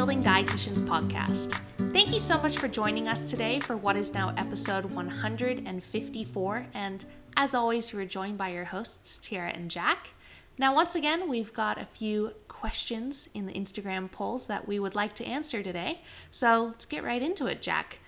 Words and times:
Building 0.00 0.22
Dietitians 0.22 0.80
podcast. 0.80 1.60
Thank 1.92 2.10
you 2.10 2.20
so 2.20 2.40
much 2.40 2.56
for 2.56 2.68
joining 2.68 3.06
us 3.06 3.28
today 3.28 3.60
for 3.60 3.76
what 3.76 3.96
is 3.96 4.14
now 4.14 4.32
episode 4.38 4.94
154. 4.94 6.66
And 6.72 7.04
as 7.36 7.54
always, 7.54 7.92
you 7.92 7.98
are 7.98 8.06
joined 8.06 8.38
by 8.38 8.48
your 8.48 8.64
hosts, 8.64 9.18
Tyarra 9.18 9.54
and 9.54 9.70
Jack. 9.70 10.08
Now, 10.56 10.74
once 10.74 10.94
again, 10.94 11.28
we've 11.28 11.52
got 11.52 11.78
a 11.78 11.84
few 11.84 12.32
questions 12.48 13.28
in 13.34 13.44
the 13.44 13.52
Instagram 13.52 14.10
polls 14.10 14.46
that 14.46 14.66
we 14.66 14.78
would 14.78 14.94
like 14.94 15.12
to 15.16 15.26
answer 15.26 15.62
today. 15.62 16.00
So 16.30 16.68
let's 16.68 16.86
get 16.86 17.04
right 17.04 17.20
into 17.20 17.46
it, 17.46 17.60
Jack. 17.60 17.98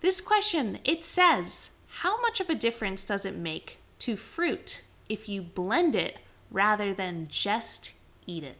This 0.00 0.22
question 0.22 0.78
it 0.86 1.04
says, 1.04 1.80
How 2.00 2.18
much 2.22 2.40
of 2.40 2.48
a 2.48 2.54
difference 2.54 3.04
does 3.04 3.26
it 3.26 3.36
make 3.36 3.78
to 3.98 4.16
fruit 4.16 4.86
if 5.10 5.28
you 5.28 5.42
blend 5.42 5.96
it 5.96 6.16
rather 6.50 6.94
than 6.94 7.28
just 7.28 7.92
eat 8.26 8.42
it? 8.42 8.56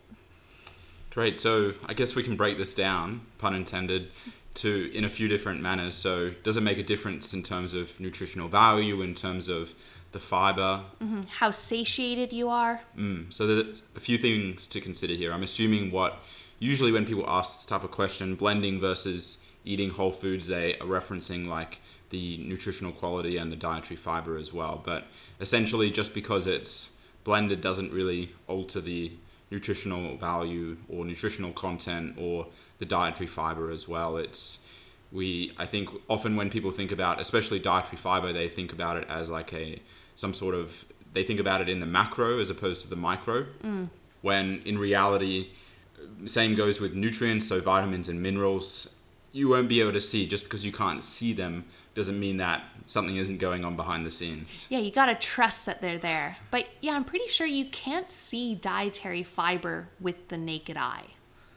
Great. 1.13 1.39
So 1.39 1.75
I 1.87 1.95
guess 1.95 2.15
we 2.15 2.23
can 2.23 2.37
break 2.37 2.57
this 2.57 2.75
down, 2.75 3.21
pun 3.39 3.55
intended, 3.55 4.11
to 4.55 4.91
in 4.95 5.05
a 5.05 5.09
few 5.09 5.29
different 5.29 5.61
manners. 5.61 5.95
So 5.95 6.31
does 6.43 6.57
it 6.57 6.63
make 6.63 6.79
a 6.79 6.83
difference 6.83 7.35
in 7.35 7.43
terms 7.43 7.75
of 7.75 7.99
nutritional 8.01 8.49
value, 8.49 9.03
in 9.03 9.15
terms 9.15 9.49
of 9.49 9.75
the 10.13 10.19
fiber? 10.19 10.85
Mm-hmm. 11.03 11.23
How 11.39 11.51
satiated 11.51 12.33
you 12.33 12.49
are? 12.49 12.81
Mm. 12.97 13.33
So 13.33 13.47
there's 13.47 13.83
a 13.95 14.01
few 14.01 14.19
things 14.19 14.67
to 14.69 14.81
consider 14.81 15.15
here. 15.15 15.33
I'm 15.33 15.43
assuming 15.43 15.91
what 15.91 16.19
usually 16.59 16.93
when 16.93 17.05
people 17.05 17.25
ask 17.29 17.53
this 17.53 17.67
type 17.67 17.85
of 17.85 17.91
question, 17.91 18.35
blending 18.35 18.81
versus 18.81 19.39
eating 19.65 19.91
whole 19.91 20.13
foods, 20.13 20.47
they 20.47 20.79
are 20.79 20.87
referencing 20.87 21.47
like 21.47 21.81
the 22.11 22.39
nutritional 22.39 22.93
quality 22.93 23.37
and 23.37 23.53
the 23.53 23.57
dietary 23.57 23.97
fiber 23.97 24.37
as 24.39 24.53
well. 24.53 24.81
But 24.83 25.05
essentially, 25.41 25.91
just 25.91 26.15
because 26.15 26.47
it's 26.47 26.97
blended 27.25 27.61
doesn't 27.61 27.93
really 27.93 28.31
alter 28.49 28.81
the 28.81 29.13
nutritional 29.53 30.17
value 30.17 30.79
or 30.89 31.05
nutritional 31.05 31.53
content 31.53 32.17
or 32.19 32.47
the 32.79 32.87
dietary 32.87 33.27
fiber 33.29 33.71
as 33.71 33.87
well. 33.87 34.17
It's 34.17 34.67
we 35.13 35.53
I 35.59 35.67
think 35.67 35.91
often 36.09 36.35
when 36.35 36.49
people 36.51 36.71
think 36.73 36.91
about 36.91 37.21
especially 37.21 37.61
dietary 37.61 37.99
fiber, 37.99 38.33
they 38.33 38.49
think 38.49 38.73
about 38.73 38.97
it 38.97 39.07
as 39.09 39.29
like 39.29 39.53
a 39.53 39.81
some 40.17 40.35
sort 40.35 40.55
of 40.55 40.85
they 41.13 41.23
think 41.23 41.39
about 41.39 41.61
it 41.61 41.69
in 41.69 41.79
the 41.81 41.87
macro 41.87 42.41
as 42.41 42.49
opposed 42.49 42.81
to 42.83 42.89
the 42.89 42.97
micro. 42.97 43.45
Mm. 43.63 43.91
When 44.23 44.63
in 44.65 44.79
reality, 44.79 45.51
same 46.27 46.55
goes 46.55 46.81
with 46.81 46.95
nutrients, 46.95 47.47
so 47.47 47.61
vitamins 47.61 48.09
and 48.09 48.21
minerals. 48.23 48.95
You 49.33 49.49
won't 49.49 49.69
be 49.69 49.81
able 49.81 49.93
to 49.93 50.01
see 50.01 50.27
just 50.27 50.45
because 50.45 50.65
you 50.65 50.73
can't 50.73 51.03
see 51.03 51.33
them 51.33 51.65
doesn't 51.95 52.19
mean 52.19 52.39
that 52.39 52.65
something 52.87 53.17
isn't 53.17 53.39
going 53.39 53.65
on 53.65 53.77
behind 53.77 54.07
the 54.07 54.11
scenes. 54.11 54.67
Yeah, 54.71 54.79
you 54.79 54.91
got 54.91 55.07
to 55.07 55.15
trust 55.15 55.67
that 55.67 55.81
they're 55.81 55.99
there. 55.99 56.39
But 56.51 56.67
yeah, 56.81 56.93
I'm 56.93 57.05
pretty 57.05 57.29
sure 57.29 57.47
you 57.47 57.67
can't 57.67 58.11
see 58.11 58.55
dietary 58.55 59.23
fiber 59.23 59.89
with 60.01 60.29
the 60.29 60.39
naked 60.39 60.77
eye. 60.77 61.05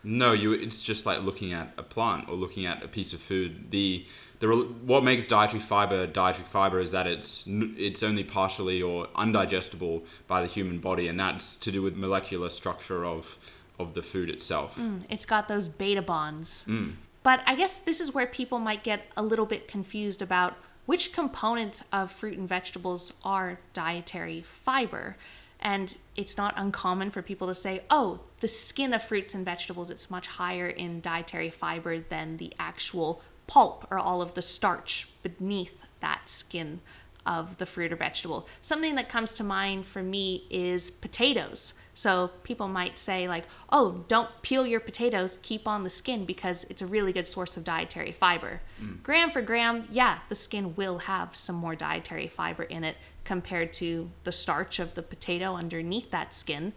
No, 0.04 0.34
you 0.34 0.54
it's 0.54 0.84
just 0.84 1.08
like 1.08 1.24
looking 1.24 1.52
at 1.52 1.74
a 1.78 1.84
plant 1.84 2.30
or 2.30 2.36
looking 2.36 2.66
at 2.68 2.84
a 2.84 2.88
piece 2.88 3.12
of 3.12 3.20
food. 3.20 3.72
The 3.72 4.06
the 4.40 4.48
what 4.86 5.04
makes 5.04 5.28
dietary 5.28 5.62
fiber 5.62 6.06
dietary 6.06 6.46
fiber 6.46 6.80
is 6.80 6.92
that 6.92 7.08
it's 7.08 7.44
it's 7.48 8.04
only 8.04 8.24
partially 8.24 8.84
or 8.84 9.08
undigestible 9.16 10.06
by 10.28 10.42
the 10.42 10.48
human 10.48 10.78
body 10.78 11.08
and 11.08 11.20
that's 11.20 11.56
to 11.58 11.72
do 11.72 11.82
with 11.82 11.96
molecular 11.96 12.50
structure 12.50 13.04
of 13.04 13.40
of 13.80 13.96
the 13.96 14.04
food 14.04 14.30
itself. 14.30 14.78
Mm, 14.78 15.02
it's 15.10 15.26
got 15.26 15.48
those 15.48 15.68
beta 15.68 16.04
bonds. 16.04 16.66
Mm. 16.70 16.94
But 17.26 17.42
I 17.48 17.56
guess 17.56 17.80
this 17.80 18.00
is 18.00 18.14
where 18.14 18.28
people 18.28 18.60
might 18.60 18.84
get 18.84 19.08
a 19.18 19.24
little 19.24 19.48
bit 19.48 19.68
confused 19.68 20.22
about 20.22 20.58
which 20.86 21.12
components 21.12 21.84
of 21.92 22.12
fruit 22.12 22.38
and 22.38 22.48
vegetables 22.48 23.14
are 23.24 23.60
dietary 23.74 24.44
fiber. 24.44 25.18
And 25.60 25.98
it's 26.16 26.38
not 26.38 26.54
uncommon 26.56 27.10
for 27.10 27.24
people 27.24 27.48
to 27.48 27.56
say, 27.56 27.82
oh, 27.90 28.20
the 28.42 28.48
skin 28.48 28.94
of 28.94 29.02
fruits 29.02 29.34
and 29.34 29.44
vegetables, 29.44 29.90
it's 29.90 30.12
much 30.12 30.28
higher 30.28 30.68
in 30.68 31.02
dietary 31.02 31.50
fiber 31.50 31.98
than 31.98 32.38
the 32.38 32.54
actual 32.60 33.24
pulp 33.48 33.88
or 33.90 33.98
all 33.98 34.22
of 34.22 34.36
the 34.36 34.44
starch 34.44 35.10
beneath 35.24 35.84
that 36.02 36.30
skin 36.30 36.80
of 37.26 37.58
the 37.58 37.66
fruit 37.66 37.92
or 37.92 37.96
vegetable. 37.96 38.48
Something 38.62 38.94
that 38.96 39.10
comes 39.10 39.34
to 39.34 39.44
mind 39.44 39.88
for 39.88 40.04
me 40.04 40.46
is 40.52 40.92
potatoes. 40.92 41.74
So 41.96 42.30
people 42.44 42.68
might 42.68 43.00
say, 43.00 43.28
like, 43.28 43.46
oh, 43.72 44.04
don't 44.10 44.30
peel 44.42 44.68
your 44.68 44.82
potatoes, 44.82 45.40
keep 45.42 45.66
on 45.66 45.84
the 45.84 45.90
skin 45.90 46.26
because 46.26 46.66
it's 46.66 46.82
a 46.82 46.86
really 46.86 47.14
good 47.14 47.26
source 47.26 47.56
of 47.56 47.64
dietary 47.64 48.12
fiber. 48.12 48.62
Mm. 48.84 49.02
Gram 49.02 49.32
for 49.32 49.42
gram, 49.42 49.88
yeah, 49.90 50.20
the 50.28 50.36
skin 50.36 50.76
will 50.76 51.00
have 51.00 51.36
some 51.38 51.56
more 51.56 51.74
dietary 51.74 52.28
fiber 52.28 52.64
in 52.64 52.84
it 52.84 52.98
compared 53.24 53.72
to 53.74 54.12
the 54.26 54.34
starch 54.34 54.78
of 54.78 54.94
the 54.94 55.02
potato 55.02 55.56
underneath 55.56 56.12
that 56.12 56.34
skin. 56.34 56.74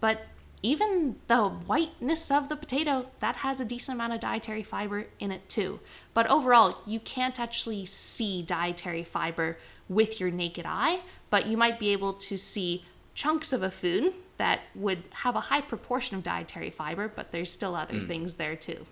But 0.00 0.26
even 0.62 1.14
the 1.28 1.44
whiteness 1.48 2.28
of 2.28 2.48
the 2.48 2.56
potato, 2.56 3.06
that 3.20 3.36
has 3.36 3.60
a 3.60 3.64
decent 3.64 3.94
amount 3.94 4.14
of 4.14 4.20
dietary 4.20 4.64
fiber 4.64 5.06
in 5.20 5.30
it 5.30 5.48
too. 5.48 5.78
But 6.12 6.26
overall, 6.26 6.82
you 6.84 6.98
can't 6.98 7.38
actually 7.38 7.86
see 7.86 8.42
dietary 8.42 9.04
fiber 9.04 9.58
with 9.88 10.18
your 10.18 10.32
naked 10.32 10.66
eye, 10.66 11.02
but 11.30 11.46
you 11.46 11.56
might 11.56 11.78
be 11.78 11.90
able 11.90 12.14
to 12.14 12.36
see 12.36 12.84
chunks 13.14 13.52
of 13.52 13.62
a 13.62 13.70
food 13.70 14.12
that 14.38 14.60
would 14.74 15.02
have 15.10 15.36
a 15.36 15.40
high 15.40 15.60
proportion 15.60 16.16
of 16.16 16.22
dietary 16.22 16.70
fiber, 16.70 17.08
but 17.08 17.32
there's 17.32 17.50
still 17.50 17.74
other 17.74 17.94
mm. 17.94 18.06
things 18.06 18.34
there 18.34 18.56
too. 18.56 18.84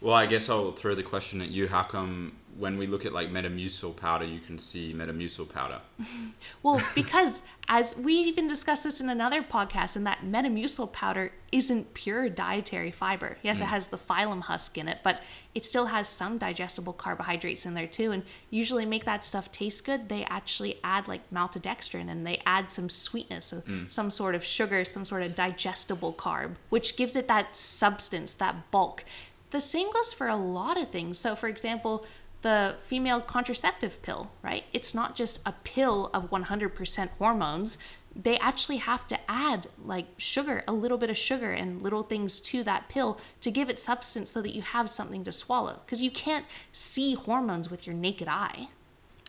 Well, 0.00 0.14
I 0.14 0.26
guess 0.26 0.48
I'll 0.48 0.72
throw 0.72 0.94
the 0.94 1.02
question 1.02 1.42
at 1.42 1.50
you. 1.50 1.68
How 1.68 1.82
come 1.82 2.32
when 2.60 2.76
we 2.76 2.86
look 2.86 3.06
at 3.06 3.12
like 3.12 3.30
Metamucil 3.30 3.96
powder, 3.96 4.26
you 4.26 4.38
can 4.38 4.58
see 4.58 4.92
Metamucil 4.92 5.52
powder? 5.52 5.80
well, 6.62 6.80
because 6.94 7.42
as 7.68 7.96
we 7.96 8.12
even 8.14 8.46
discussed 8.46 8.84
this 8.84 9.00
in 9.00 9.08
another 9.08 9.42
podcast, 9.42 9.96
and 9.96 10.06
that 10.06 10.18
Metamucil 10.24 10.92
powder 10.92 11.32
isn't 11.52 11.94
pure 11.94 12.28
dietary 12.28 12.90
fiber. 12.90 13.38
Yes, 13.42 13.60
mm. 13.60 13.62
it 13.62 13.66
has 13.66 13.88
the 13.88 13.96
psyllium 13.96 14.42
husk 14.42 14.76
in 14.76 14.88
it, 14.88 14.98
but 15.02 15.22
it 15.54 15.64
still 15.64 15.86
has 15.86 16.08
some 16.08 16.36
digestible 16.36 16.92
carbohydrates 16.92 17.64
in 17.66 17.74
there 17.74 17.86
too. 17.86 18.12
And 18.12 18.22
usually 18.50 18.84
make 18.84 19.04
that 19.06 19.24
stuff 19.24 19.50
taste 19.50 19.84
good, 19.84 20.08
they 20.08 20.24
actually 20.24 20.78
add 20.84 21.08
like 21.08 21.28
maltodextrin 21.30 22.10
and 22.10 22.26
they 22.26 22.42
add 22.44 22.70
some 22.70 22.88
sweetness, 22.88 23.52
mm. 23.52 23.90
some 23.90 24.10
sort 24.10 24.34
of 24.34 24.44
sugar, 24.44 24.84
some 24.84 25.04
sort 25.04 25.22
of 25.22 25.34
digestible 25.34 26.12
carb, 26.12 26.56
which 26.68 26.96
gives 26.96 27.16
it 27.16 27.26
that 27.28 27.56
substance, 27.56 28.34
that 28.34 28.70
bulk. 28.70 29.04
The 29.50 29.60
same 29.60 29.92
goes 29.92 30.12
for 30.12 30.28
a 30.28 30.36
lot 30.36 30.80
of 30.80 30.90
things. 30.90 31.18
So, 31.18 31.34
for 31.34 31.48
example, 31.48 32.06
the 32.42 32.76
female 32.80 33.20
contraceptive 33.20 34.00
pill, 34.02 34.30
right? 34.42 34.64
It's 34.72 34.94
not 34.94 35.14
just 35.14 35.40
a 35.46 35.52
pill 35.64 36.10
of 36.14 36.30
100% 36.30 37.08
hormones. 37.10 37.78
They 38.14 38.38
actually 38.38 38.78
have 38.78 39.06
to 39.08 39.18
add 39.30 39.68
like 39.84 40.06
sugar, 40.16 40.64
a 40.66 40.72
little 40.72 40.98
bit 40.98 41.10
of 41.10 41.16
sugar 41.16 41.52
and 41.52 41.80
little 41.80 42.02
things 42.02 42.40
to 42.40 42.62
that 42.64 42.88
pill 42.88 43.18
to 43.40 43.50
give 43.50 43.68
it 43.68 43.78
substance 43.78 44.30
so 44.30 44.42
that 44.42 44.54
you 44.54 44.62
have 44.62 44.90
something 44.90 45.22
to 45.24 45.32
swallow. 45.32 45.80
Because 45.84 46.02
you 46.02 46.10
can't 46.10 46.46
see 46.72 47.14
hormones 47.14 47.70
with 47.70 47.86
your 47.86 47.94
naked 47.94 48.28
eye. 48.28 48.68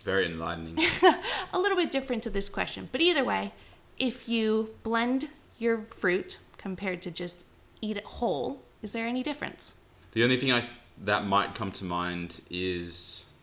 Very 0.04 0.26
enlightening. 0.26 0.80
a 1.54 1.60
little 1.60 1.78
bit 1.78 1.92
different 1.92 2.24
to 2.24 2.30
this 2.30 2.50
question. 2.50 2.90
But 2.92 3.02
either 3.02 3.24
way, 3.24 3.54
if 4.00 4.28
you 4.28 4.74
blend 4.84 5.30
your 5.60 5.84
fruit 5.84 6.40
compared 6.58 7.02
to 7.04 7.12
just 7.12 7.46
eat 7.82 7.98
it 7.98 8.06
whole, 8.06 8.64
is 8.82 8.94
there 8.94 9.06
any 9.06 9.22
difference? 9.22 9.76
The 10.14 10.24
only 10.24 10.38
thing 10.38 10.52
I 10.52 10.64
that 11.02 11.26
might 11.26 11.56
come 11.56 11.72
to 11.74 11.84
mind 11.84 12.42
is 12.50 13.34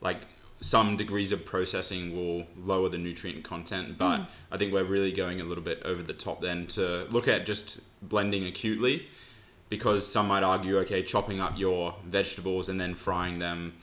like 0.00 0.18
some 0.60 0.96
degrees 0.96 1.32
of 1.32 1.44
processing 1.44 2.16
will 2.16 2.46
lower 2.56 2.88
the 2.88 2.98
nutrient 2.98 3.44
content, 3.44 3.98
but 3.98 4.18
mm. 4.18 4.26
I 4.50 4.56
think 4.56 4.72
we're 4.72 4.84
really 4.84 5.12
going 5.12 5.40
a 5.40 5.44
little 5.44 5.62
bit 5.62 5.82
over 5.84 6.02
the 6.02 6.14
top 6.14 6.40
then 6.40 6.66
to 6.68 7.04
look 7.10 7.28
at 7.28 7.46
just 7.46 7.80
blending 8.02 8.46
acutely 8.46 9.06
because 9.68 10.06
some 10.06 10.28
might 10.28 10.42
argue 10.42 10.78
okay 10.78 11.02
chopping 11.02 11.40
up 11.40 11.58
your 11.58 11.94
vegetables 12.04 12.68
and 12.68 12.80
then 12.80 12.94
frying 12.94 13.38
them 13.38 13.74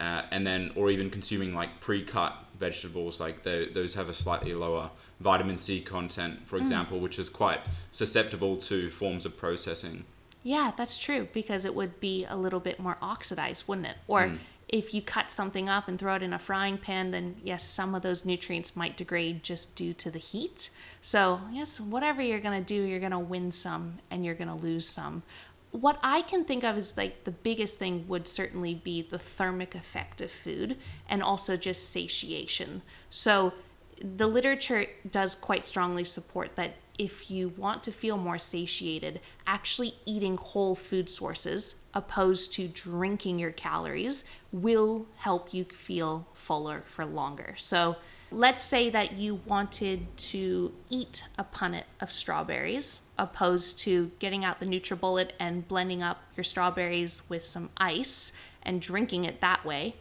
uh, 0.00 0.22
and 0.30 0.46
then 0.46 0.72
or 0.74 0.90
even 0.90 1.08
consuming 1.08 1.54
like 1.54 1.80
pre-cut 1.80 2.36
vegetables 2.58 3.20
like 3.20 3.42
the, 3.42 3.68
those 3.72 3.94
have 3.94 4.08
a 4.08 4.14
slightly 4.14 4.54
lower 4.54 4.90
vitamin 5.20 5.56
c 5.56 5.80
content 5.80 6.46
for 6.46 6.58
mm. 6.58 6.62
example 6.62 7.00
which 7.00 7.18
is 7.18 7.28
quite 7.28 7.60
susceptible 7.90 8.56
to 8.56 8.90
forms 8.90 9.24
of 9.24 9.36
processing 9.36 10.04
yeah, 10.44 10.72
that's 10.76 10.98
true 10.98 11.26
because 11.32 11.64
it 11.64 11.74
would 11.74 11.98
be 12.00 12.26
a 12.28 12.36
little 12.36 12.60
bit 12.60 12.78
more 12.78 12.98
oxidized, 13.00 13.66
wouldn't 13.66 13.86
it? 13.86 13.96
Or 14.06 14.24
mm. 14.24 14.38
if 14.68 14.92
you 14.92 15.00
cut 15.00 15.30
something 15.30 15.70
up 15.70 15.88
and 15.88 15.98
throw 15.98 16.14
it 16.16 16.22
in 16.22 16.34
a 16.34 16.38
frying 16.38 16.76
pan, 16.76 17.10
then 17.12 17.36
yes, 17.42 17.64
some 17.64 17.94
of 17.94 18.02
those 18.02 18.26
nutrients 18.26 18.76
might 18.76 18.94
degrade 18.94 19.42
just 19.42 19.74
due 19.74 19.94
to 19.94 20.10
the 20.10 20.18
heat. 20.18 20.68
So, 21.00 21.40
yes, 21.50 21.80
whatever 21.80 22.20
you're 22.20 22.40
going 22.40 22.62
to 22.62 22.64
do, 22.64 22.84
you're 22.84 23.00
going 23.00 23.12
to 23.12 23.18
win 23.18 23.52
some 23.52 24.00
and 24.10 24.22
you're 24.22 24.34
going 24.34 24.48
to 24.48 24.54
lose 24.54 24.86
some. 24.86 25.22
What 25.70 25.98
I 26.02 26.20
can 26.20 26.44
think 26.44 26.62
of 26.62 26.76
is 26.76 26.98
like 26.98 27.24
the 27.24 27.30
biggest 27.30 27.78
thing 27.78 28.06
would 28.06 28.28
certainly 28.28 28.74
be 28.74 29.00
the 29.00 29.18
thermic 29.18 29.74
effect 29.74 30.20
of 30.20 30.30
food 30.30 30.76
and 31.08 31.22
also 31.22 31.56
just 31.56 31.90
satiation. 31.90 32.82
So, 33.08 33.54
the 33.98 34.26
literature 34.26 34.86
does 35.10 35.34
quite 35.34 35.64
strongly 35.64 36.04
support 36.04 36.56
that 36.56 36.74
if 36.98 37.30
you 37.30 37.48
want 37.50 37.82
to 37.84 37.90
feel 37.90 38.16
more 38.16 38.38
satiated, 38.38 39.20
actually 39.46 39.94
eating 40.06 40.36
whole 40.36 40.74
food 40.74 41.10
sources 41.10 41.82
opposed 41.92 42.52
to 42.54 42.68
drinking 42.68 43.38
your 43.38 43.50
calories 43.50 44.24
will 44.52 45.06
help 45.16 45.52
you 45.52 45.64
feel 45.64 46.26
fuller 46.32 46.84
for 46.86 47.04
longer. 47.04 47.54
So, 47.58 47.96
let's 48.30 48.64
say 48.64 48.90
that 48.90 49.12
you 49.12 49.40
wanted 49.46 50.16
to 50.16 50.72
eat 50.90 51.28
a 51.38 51.44
punnet 51.44 51.84
of 52.00 52.10
strawberries 52.10 53.08
opposed 53.16 53.78
to 53.80 54.10
getting 54.18 54.44
out 54.44 54.58
the 54.58 54.66
NutriBullet 54.66 55.30
and 55.38 55.66
blending 55.68 56.02
up 56.02 56.22
your 56.36 56.42
strawberries 56.44 57.22
with 57.28 57.44
some 57.44 57.70
ice 57.76 58.36
and 58.62 58.80
drinking 58.80 59.24
it 59.24 59.40
that 59.40 59.64
way. 59.64 59.94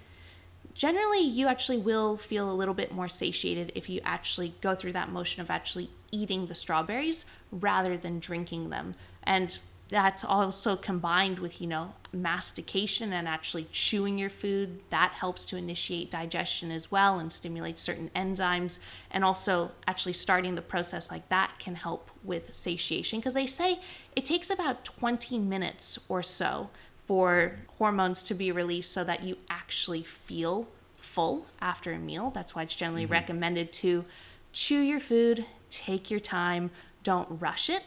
Generally, 0.76 1.22
you 1.22 1.48
actually 1.48 1.78
will 1.78 2.18
feel 2.18 2.50
a 2.50 2.54
little 2.54 2.74
bit 2.74 2.92
more 2.92 3.10
satiated 3.10 3.72
if 3.76 3.90
you 3.90 4.02
actually 4.04 4.56
go 4.62 4.74
through 4.74 4.94
that 4.94 5.10
motion 5.10 5.42
of 5.42 5.52
actually 5.52 5.90
eating 6.12 6.48
the 6.48 6.56
strawberries 6.56 7.26
rather 7.52 7.98
than 7.98 8.20
drinking 8.20 8.70
them. 8.70 8.96
And 9.24 9.58
that's 9.90 10.24
also 10.24 10.76
combined 10.76 11.38
with, 11.38 11.62
you 11.62 11.68
know, 11.68 11.94
mastication 12.12 13.14
and 13.14 13.28
actually 13.28 13.68
chewing 13.72 14.18
your 14.18 14.30
food. 14.30 14.80
That 14.90 15.12
helps 15.12 15.46
to 15.46 15.58
initiate 15.58 16.10
digestion 16.10 16.72
as 16.72 16.90
well 16.90 17.20
and 17.20 17.32
stimulate 17.32 17.78
certain 17.78 18.10
enzymes. 18.16 18.80
And 19.12 19.24
also, 19.24 19.72
actually 19.88 20.14
starting 20.14 20.56
the 20.56 20.64
process 20.64 21.12
like 21.12 21.30
that 21.30 21.52
can 21.60 21.76
help 21.76 22.10
with 22.24 22.54
satiation 22.56 23.20
because 23.20 23.36
they 23.36 23.46
say 23.46 23.80
it 24.16 24.26
takes 24.26 24.50
about 24.50 24.84
20 24.84 25.38
minutes 25.38 26.00
or 26.10 26.24
so 26.24 26.72
for 27.06 27.56
hormones 27.78 28.24
to 28.24 28.34
be 28.34 28.52
released 28.52 28.92
so 28.92 29.04
that 29.04 29.24
you 29.24 29.38
actually 29.50 30.04
feel 30.04 30.68
full 30.98 31.46
after 31.62 31.92
a 31.92 32.00
meal. 32.00 32.32
That's 32.32 32.56
why 32.56 32.64
it's 32.64 32.76
generally 32.76 33.04
mm-hmm. 33.04 33.14
recommended 33.14 33.74
to 33.74 34.06
chew 34.52 34.80
your 34.80 35.00
food, 35.00 35.46
take 35.70 36.10
your 36.10 36.20
time, 36.20 36.72
don't 37.04 37.28
rush 37.42 37.70
it 37.70 37.84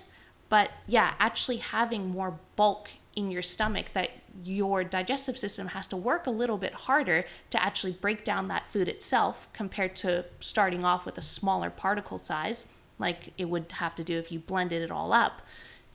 but 0.49 0.71
yeah, 0.87 1.15
actually 1.19 1.59
having 1.59 2.11
more 2.11 2.39
bulk 2.55 2.91
in 3.15 3.31
your 3.31 3.43
stomach 3.43 3.87
that 3.95 4.11
your 4.45 4.85
digestive 4.85 5.39
system 5.39 5.69
has 5.69 5.89
to 5.89 5.97
work 5.97 6.27
a 6.27 6.31
little 6.31 6.59
bit 6.59 6.75
harder 6.75 7.25
to 7.51 7.62
actually 7.62 7.93
break 7.93 8.25
down 8.25 8.47
that 8.47 8.71
food 8.71 8.87
itself 8.87 9.49
compared 9.53 9.97
to 9.97 10.25
starting 10.41 10.85
off 10.85 11.07
with 11.07 11.17
a 11.17 11.23
smaller 11.23 11.71
particle 11.71 12.19
size 12.19 12.69
like 12.99 13.33
it 13.39 13.47
would 13.47 13.73
have 13.73 13.95
to 13.95 14.05
do 14.05 14.19
if 14.19 14.31
you 14.31 14.39
blended 14.39 14.83
it 14.83 14.91
all 14.91 15.12
up. 15.12 15.43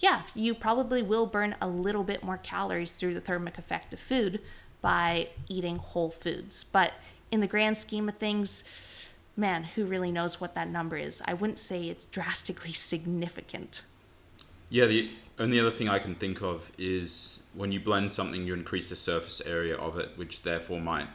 Yeah, 0.01 0.23
you 0.33 0.55
probably 0.55 1.03
will 1.03 1.27
burn 1.27 1.55
a 1.61 1.67
little 1.67 2.03
bit 2.03 2.23
more 2.23 2.37
calories 2.37 2.95
through 2.95 3.13
the 3.13 3.21
thermic 3.21 3.57
effect 3.57 3.93
of 3.93 3.99
food 3.99 4.41
by 4.81 5.29
eating 5.47 5.77
whole 5.77 6.09
foods. 6.09 6.63
But 6.63 6.93
in 7.31 7.39
the 7.39 7.47
grand 7.47 7.77
scheme 7.77 8.09
of 8.09 8.17
things, 8.17 8.63
man, 9.37 9.63
who 9.63 9.85
really 9.85 10.11
knows 10.11 10.41
what 10.41 10.55
that 10.55 10.69
number 10.69 10.97
is? 10.97 11.21
I 11.25 11.35
wouldn't 11.35 11.59
say 11.59 11.87
it's 11.87 12.05
drastically 12.05 12.73
significant. 12.73 13.83
Yeah, 14.69 14.85
the 14.85 15.11
only 15.37 15.59
other 15.59 15.71
thing 15.71 15.87
I 15.87 15.99
can 15.99 16.15
think 16.15 16.41
of 16.41 16.71
is 16.77 17.43
when 17.53 17.71
you 17.71 17.79
blend 17.79 18.11
something, 18.11 18.45
you 18.45 18.53
increase 18.53 18.89
the 18.89 18.95
surface 18.95 19.41
area 19.45 19.75
of 19.75 19.99
it, 19.99 20.11
which 20.15 20.41
therefore 20.41 20.79
might 20.79 21.07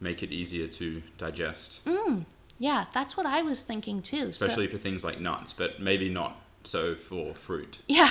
make 0.00 0.22
it 0.22 0.30
easier 0.30 0.68
to 0.68 1.02
digest. 1.16 1.84
Mm, 1.84 2.26
yeah, 2.58 2.86
that's 2.92 3.16
what 3.16 3.26
I 3.26 3.42
was 3.42 3.64
thinking 3.64 4.02
too. 4.02 4.28
Especially 4.28 4.66
so, 4.66 4.72
for 4.72 4.78
things 4.78 5.04
like 5.04 5.20
nuts, 5.20 5.52
but 5.52 5.80
maybe 5.80 6.08
not 6.08 6.36
so 6.68 6.94
for 6.94 7.34
fruit. 7.34 7.78
Yeah. 7.88 8.10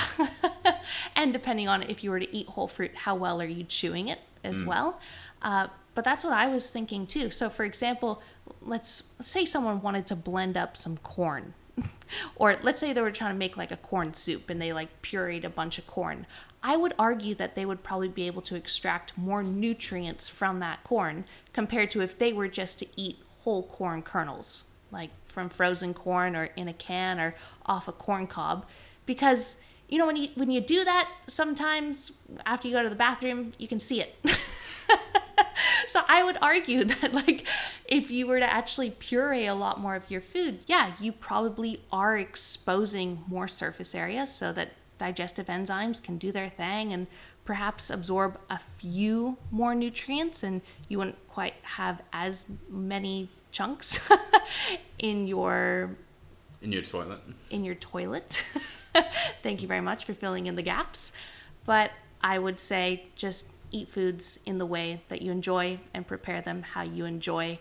and 1.16 1.32
depending 1.32 1.68
on 1.68 1.82
if 1.84 2.02
you 2.02 2.10
were 2.10 2.20
to 2.20 2.36
eat 2.36 2.48
whole 2.48 2.68
fruit, 2.68 2.94
how 2.94 3.14
well 3.14 3.40
are 3.40 3.46
you 3.46 3.64
chewing 3.64 4.08
it 4.08 4.20
as 4.42 4.60
mm. 4.60 4.66
well? 4.66 5.00
Uh, 5.42 5.68
but 5.94 6.04
that's 6.04 6.24
what 6.24 6.32
I 6.32 6.46
was 6.48 6.70
thinking 6.70 7.06
too. 7.06 7.30
So, 7.30 7.48
for 7.48 7.64
example, 7.64 8.22
let's, 8.60 9.14
let's 9.18 9.30
say 9.30 9.44
someone 9.44 9.80
wanted 9.80 10.06
to 10.08 10.16
blend 10.16 10.56
up 10.56 10.76
some 10.76 10.96
corn 10.98 11.54
or 12.36 12.56
let's 12.62 12.80
say 12.80 12.92
they 12.92 13.00
were 13.00 13.10
trying 13.10 13.34
to 13.34 13.38
make 13.38 13.56
like 13.56 13.70
a 13.70 13.76
corn 13.76 14.14
soup 14.14 14.50
and 14.50 14.60
they 14.60 14.72
like 14.72 15.02
pureed 15.02 15.44
a 15.44 15.50
bunch 15.50 15.78
of 15.78 15.86
corn. 15.86 16.26
I 16.62 16.76
would 16.76 16.94
argue 16.98 17.34
that 17.36 17.54
they 17.54 17.64
would 17.64 17.84
probably 17.84 18.08
be 18.08 18.26
able 18.26 18.42
to 18.42 18.56
extract 18.56 19.16
more 19.16 19.42
nutrients 19.42 20.28
from 20.28 20.58
that 20.60 20.82
corn 20.82 21.24
compared 21.52 21.90
to 21.92 22.02
if 22.02 22.18
they 22.18 22.32
were 22.32 22.48
just 22.48 22.80
to 22.80 22.86
eat 22.96 23.18
whole 23.44 23.62
corn 23.62 24.02
kernels, 24.02 24.70
like 24.90 25.10
from 25.28 25.48
frozen 25.48 25.94
corn 25.94 26.34
or 26.34 26.44
in 26.56 26.68
a 26.68 26.72
can 26.72 27.20
or 27.20 27.34
off 27.66 27.88
a 27.88 27.92
corn 27.92 28.26
cob. 28.26 28.66
Because 29.06 29.60
you 29.88 29.98
know 29.98 30.06
when 30.06 30.16
you 30.16 30.28
when 30.34 30.50
you 30.50 30.60
do 30.60 30.84
that, 30.84 31.10
sometimes 31.26 32.12
after 32.44 32.68
you 32.68 32.74
go 32.74 32.82
to 32.82 32.90
the 32.90 32.96
bathroom, 32.96 33.52
you 33.58 33.68
can 33.68 33.78
see 33.78 34.00
it. 34.00 34.16
so 35.86 36.00
I 36.08 36.24
would 36.24 36.36
argue 36.42 36.84
that 37.00 37.12
like 37.12 37.46
if 37.86 38.10
you 38.10 38.26
were 38.26 38.38
to 38.38 38.52
actually 38.52 38.90
puree 38.90 39.46
a 39.46 39.54
lot 39.54 39.80
more 39.80 39.94
of 39.94 40.10
your 40.10 40.20
food, 40.20 40.60
yeah, 40.66 40.92
you 41.00 41.12
probably 41.12 41.82
are 41.92 42.18
exposing 42.18 43.24
more 43.26 43.48
surface 43.48 43.94
area 43.94 44.26
so 44.26 44.52
that 44.52 44.72
digestive 44.98 45.46
enzymes 45.46 46.02
can 46.02 46.18
do 46.18 46.32
their 46.32 46.48
thing 46.48 46.92
and 46.92 47.06
perhaps 47.44 47.88
absorb 47.88 48.38
a 48.50 48.58
few 48.58 49.38
more 49.50 49.74
nutrients 49.74 50.42
and 50.42 50.60
you 50.88 50.98
wouldn't 50.98 51.28
quite 51.28 51.54
have 51.62 52.02
as 52.12 52.50
many 52.68 53.30
chunks 53.50 54.08
in 54.98 55.26
your 55.26 55.96
in 56.60 56.72
your 56.72 56.82
toilet. 56.82 57.20
In 57.50 57.64
your 57.64 57.74
toilet. 57.76 58.44
Thank 59.42 59.62
you 59.62 59.68
very 59.68 59.80
much 59.80 60.04
for 60.04 60.14
filling 60.14 60.46
in 60.46 60.56
the 60.56 60.62
gaps. 60.62 61.12
But 61.64 61.92
I 62.20 62.38
would 62.38 62.58
say 62.58 63.04
just 63.14 63.52
eat 63.70 63.88
foods 63.88 64.40
in 64.46 64.58
the 64.58 64.66
way 64.66 65.02
that 65.08 65.22
you 65.22 65.30
enjoy 65.30 65.78
and 65.94 66.06
prepare 66.06 66.40
them 66.40 66.62
how 66.62 66.82
you 66.82 67.04
enjoy. 67.04 67.58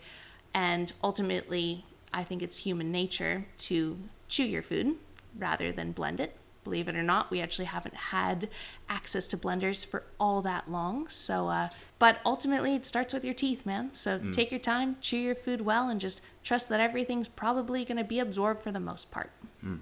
And 0.54 0.92
ultimately, 1.04 1.86
I 2.14 2.24
think 2.24 2.42
it's 2.42 2.58
human 2.58 2.92
nature 2.92 3.46
to 3.58 4.00
chew 4.28 4.46
your 4.46 4.64
food 4.64 4.96
rather 5.38 5.72
than 5.72 5.92
blend 5.92 6.20
it. 6.20 6.36
Believe 6.68 6.90
it 6.90 6.98
or 6.98 7.04
not, 7.04 7.32
we 7.32 7.40
actually 7.40 7.66
haven't 7.66 7.96
had 7.96 8.50
access 8.90 9.26
to 9.30 9.38
blenders 9.38 9.86
for 9.86 10.04
all 10.20 10.42
that 10.42 10.70
long. 10.70 11.08
So, 11.08 11.48
uh, 11.48 11.70
but 11.98 12.20
ultimately, 12.26 12.76
it 12.76 12.86
starts 12.86 13.14
with 13.14 13.24
your 13.24 13.34
teeth, 13.34 13.66
man. 13.66 13.94
So 13.94 14.20
mm. 14.20 14.34
take 14.34 14.52
your 14.52 14.60
time, 14.60 14.98
chew 15.00 15.18
your 15.18 15.34
food 15.34 15.62
well, 15.62 15.88
and 15.88 16.02
just 16.02 16.20
trust 16.44 16.68
that 16.68 16.82
everything's 16.82 17.30
probably 17.30 17.86
going 17.86 17.98
to 17.98 18.04
be 18.04 18.20
absorbed 18.20 18.62
for 18.62 18.74
the 18.74 18.82
most 18.82 19.12
part. 19.12 19.32
Mm. 19.64 19.80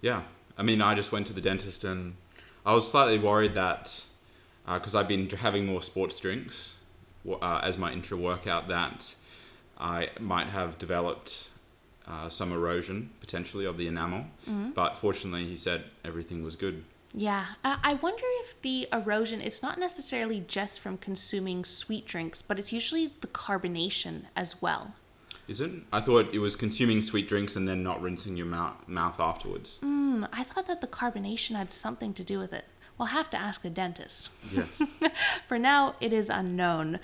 Yeah. 0.00 0.22
I 0.58 0.64
mean, 0.64 0.82
I 0.82 0.96
just 0.96 1.12
went 1.12 1.28
to 1.28 1.32
the 1.32 1.40
dentist 1.40 1.84
and 1.84 2.14
I 2.64 2.74
was 2.74 2.90
slightly 2.90 3.18
worried 3.18 3.54
that 3.54 4.04
because 4.66 4.96
uh, 4.96 4.98
I've 4.98 5.08
been 5.08 5.30
having 5.30 5.66
more 5.66 5.82
sports 5.82 6.18
drinks 6.18 6.78
uh, 7.30 7.60
as 7.62 7.78
my 7.78 7.92
intra 7.92 8.16
workout 8.16 8.66
that 8.66 9.14
I 9.78 10.10
might 10.18 10.48
have 10.48 10.78
developed 10.78 11.50
uh, 12.08 12.28
some 12.28 12.52
erosion 12.52 13.10
potentially 13.20 13.64
of 13.64 13.76
the 13.78 13.86
enamel. 13.86 14.26
Mm-hmm. 14.48 14.70
But 14.70 14.98
fortunately, 14.98 15.46
he 15.46 15.56
said 15.56 15.84
everything 16.04 16.44
was 16.44 16.56
good. 16.56 16.84
Yeah, 17.14 17.46
uh, 17.64 17.78
I 17.82 17.94
wonder 17.94 18.24
if 18.40 18.60
the 18.60 18.88
erosion, 18.92 19.40
it's 19.40 19.62
not 19.62 19.78
necessarily 19.78 20.44
just 20.46 20.80
from 20.80 20.98
consuming 20.98 21.64
sweet 21.64 22.04
drinks, 22.04 22.42
but 22.42 22.58
it's 22.58 22.72
usually 22.72 23.12
the 23.20 23.26
carbonation 23.26 24.24
as 24.36 24.60
well. 24.60 24.94
Is 25.48 25.60
it? 25.60 25.70
I 25.92 26.00
thought 26.00 26.34
it 26.34 26.40
was 26.40 26.56
consuming 26.56 27.02
sweet 27.02 27.28
drinks 27.28 27.56
and 27.56 27.66
then 27.66 27.82
not 27.82 28.02
rinsing 28.02 28.36
your 28.36 28.46
mouth, 28.46 28.74
mouth 28.88 29.20
afterwards. 29.20 29.78
Mm, 29.82 30.28
I 30.32 30.42
thought 30.42 30.66
that 30.66 30.80
the 30.80 30.86
carbonation 30.86 31.54
had 31.54 31.70
something 31.70 32.12
to 32.14 32.24
do 32.24 32.38
with 32.38 32.52
it. 32.52 32.64
We'll 32.98 33.08
have 33.08 33.30
to 33.30 33.36
ask 33.36 33.64
a 33.64 33.70
dentist. 33.70 34.30
Yes. 34.52 34.82
For 35.46 35.58
now, 35.58 35.94
it 36.00 36.12
is 36.12 36.28
unknown. 36.28 36.98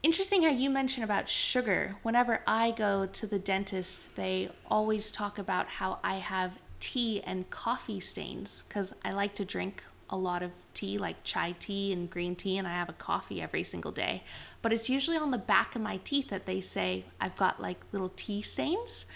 Interesting 0.00 0.44
how 0.44 0.50
you 0.50 0.70
mention 0.70 1.02
about 1.02 1.28
sugar. 1.28 1.96
Whenever 2.02 2.40
I 2.46 2.70
go 2.70 3.06
to 3.06 3.26
the 3.26 3.38
dentist, 3.40 4.14
they 4.14 4.48
always 4.70 5.10
talk 5.10 5.38
about 5.38 5.66
how 5.66 5.98
I 6.04 6.18
have 6.18 6.52
tea 6.78 7.20
and 7.22 7.50
coffee 7.50 7.98
stains 7.98 8.62
because 8.68 8.94
I 9.04 9.10
like 9.10 9.34
to 9.34 9.44
drink 9.44 9.82
a 10.08 10.16
lot 10.16 10.44
of 10.44 10.52
tea, 10.72 10.98
like 10.98 11.24
chai 11.24 11.56
tea 11.58 11.92
and 11.92 12.08
green 12.08 12.36
tea, 12.36 12.58
and 12.58 12.68
I 12.68 12.74
have 12.74 12.88
a 12.88 12.92
coffee 12.92 13.42
every 13.42 13.64
single 13.64 13.90
day. 13.90 14.22
But 14.62 14.72
it's 14.72 14.88
usually 14.88 15.16
on 15.16 15.32
the 15.32 15.38
back 15.38 15.74
of 15.74 15.82
my 15.82 15.96
teeth 15.98 16.28
that 16.28 16.46
they 16.46 16.60
say 16.60 17.04
I've 17.20 17.34
got 17.34 17.60
like 17.60 17.80
little 17.90 18.12
tea 18.14 18.40
stains. 18.40 19.06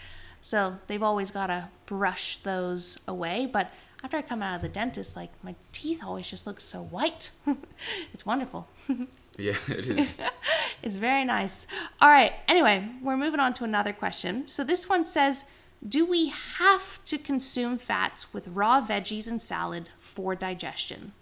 So 0.40 0.78
they've 0.88 1.02
always 1.02 1.30
got 1.30 1.46
to 1.46 1.68
brush 1.86 2.38
those 2.38 2.98
away. 3.06 3.46
But 3.46 3.72
after 4.02 4.16
I 4.16 4.22
come 4.22 4.42
out 4.42 4.56
of 4.56 4.62
the 4.62 4.68
dentist, 4.68 5.14
like 5.14 5.30
my 5.44 5.54
teeth 5.70 6.02
always 6.04 6.28
just 6.28 6.44
look 6.44 6.60
so 6.60 6.82
white. 6.82 7.30
it's 8.12 8.26
wonderful. 8.26 8.68
yeah, 9.38 9.54
it 9.68 9.86
is. 9.86 10.22
it's 10.82 10.96
very 10.96 11.24
nice. 11.24 11.66
All 12.00 12.08
right. 12.08 12.32
Anyway, 12.48 12.88
we're 13.02 13.16
moving 13.16 13.40
on 13.40 13.54
to 13.54 13.64
another 13.64 13.92
question. 13.92 14.48
So 14.48 14.64
this 14.64 14.88
one 14.88 15.06
says, 15.06 15.44
do 15.86 16.06
we 16.06 16.28
have 16.58 17.04
to 17.06 17.18
consume 17.18 17.78
fats 17.78 18.32
with 18.32 18.46
raw 18.48 18.84
veggies 18.84 19.28
and 19.28 19.42
salad 19.42 19.90
for 19.98 20.34
digestion? 20.34 21.12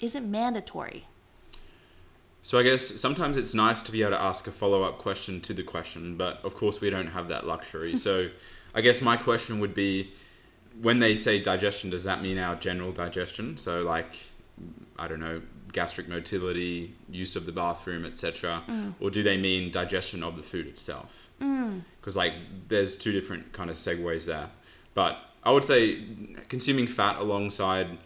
Is 0.00 0.14
it 0.14 0.22
mandatory? 0.22 1.06
So 2.42 2.58
I 2.58 2.64
guess 2.64 2.84
sometimes 2.84 3.36
it's 3.36 3.54
nice 3.54 3.82
to 3.82 3.92
be 3.92 4.02
able 4.02 4.12
to 4.12 4.20
ask 4.20 4.46
a 4.48 4.50
follow-up 4.50 4.98
question 4.98 5.40
to 5.42 5.54
the 5.54 5.62
question, 5.62 6.16
but 6.16 6.44
of 6.44 6.56
course 6.56 6.80
we 6.80 6.90
don't 6.90 7.06
have 7.06 7.28
that 7.28 7.46
luxury. 7.46 7.96
so 8.06 8.28
I 8.74 8.80
guess 8.80 9.00
my 9.00 9.16
question 9.16 9.60
would 9.60 9.74
be 9.74 10.10
when 10.80 10.98
they 10.98 11.16
say 11.16 11.40
digestion, 11.40 11.90
does 11.90 12.04
that 12.04 12.22
mean 12.22 12.38
our 12.38 12.56
general 12.56 12.92
digestion? 12.92 13.56
So, 13.56 13.82
like, 13.82 14.16
I 14.98 15.06
don't 15.06 15.20
know, 15.20 15.42
gastric 15.72 16.08
motility, 16.08 16.94
use 17.08 17.36
of 17.36 17.46
the 17.46 17.52
bathroom, 17.52 18.04
etc., 18.04 18.62
mm. 18.68 18.94
or 19.00 19.10
do 19.10 19.22
they 19.22 19.36
mean 19.36 19.70
digestion 19.70 20.22
of 20.22 20.36
the 20.36 20.42
food 20.42 20.66
itself? 20.66 21.30
Because 21.38 22.14
mm. 22.14 22.16
like, 22.16 22.34
there's 22.68 22.96
two 22.96 23.12
different 23.12 23.52
kind 23.52 23.70
of 23.70 23.76
segues 23.76 24.26
there. 24.26 24.50
But 24.94 25.18
I 25.42 25.50
would 25.50 25.64
say 25.64 26.02
consuming 26.48 26.86
fat 26.86 27.16
alongside 27.16 27.98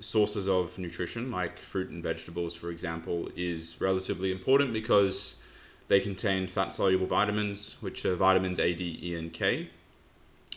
sources 0.00 0.48
of 0.48 0.76
nutrition, 0.78 1.30
like 1.30 1.58
fruit 1.58 1.90
and 1.90 2.02
vegetables, 2.02 2.54
for 2.54 2.70
example, 2.70 3.30
is 3.36 3.80
relatively 3.80 4.32
important 4.32 4.72
because 4.72 5.42
they 5.88 6.00
contain 6.00 6.46
fat 6.46 6.72
soluble 6.72 7.06
vitamins, 7.06 7.76
which 7.80 8.04
are 8.04 8.16
vitamins 8.16 8.58
A, 8.58 8.74
D, 8.74 8.98
E, 9.02 9.14
and 9.14 9.32
K. 9.32 9.68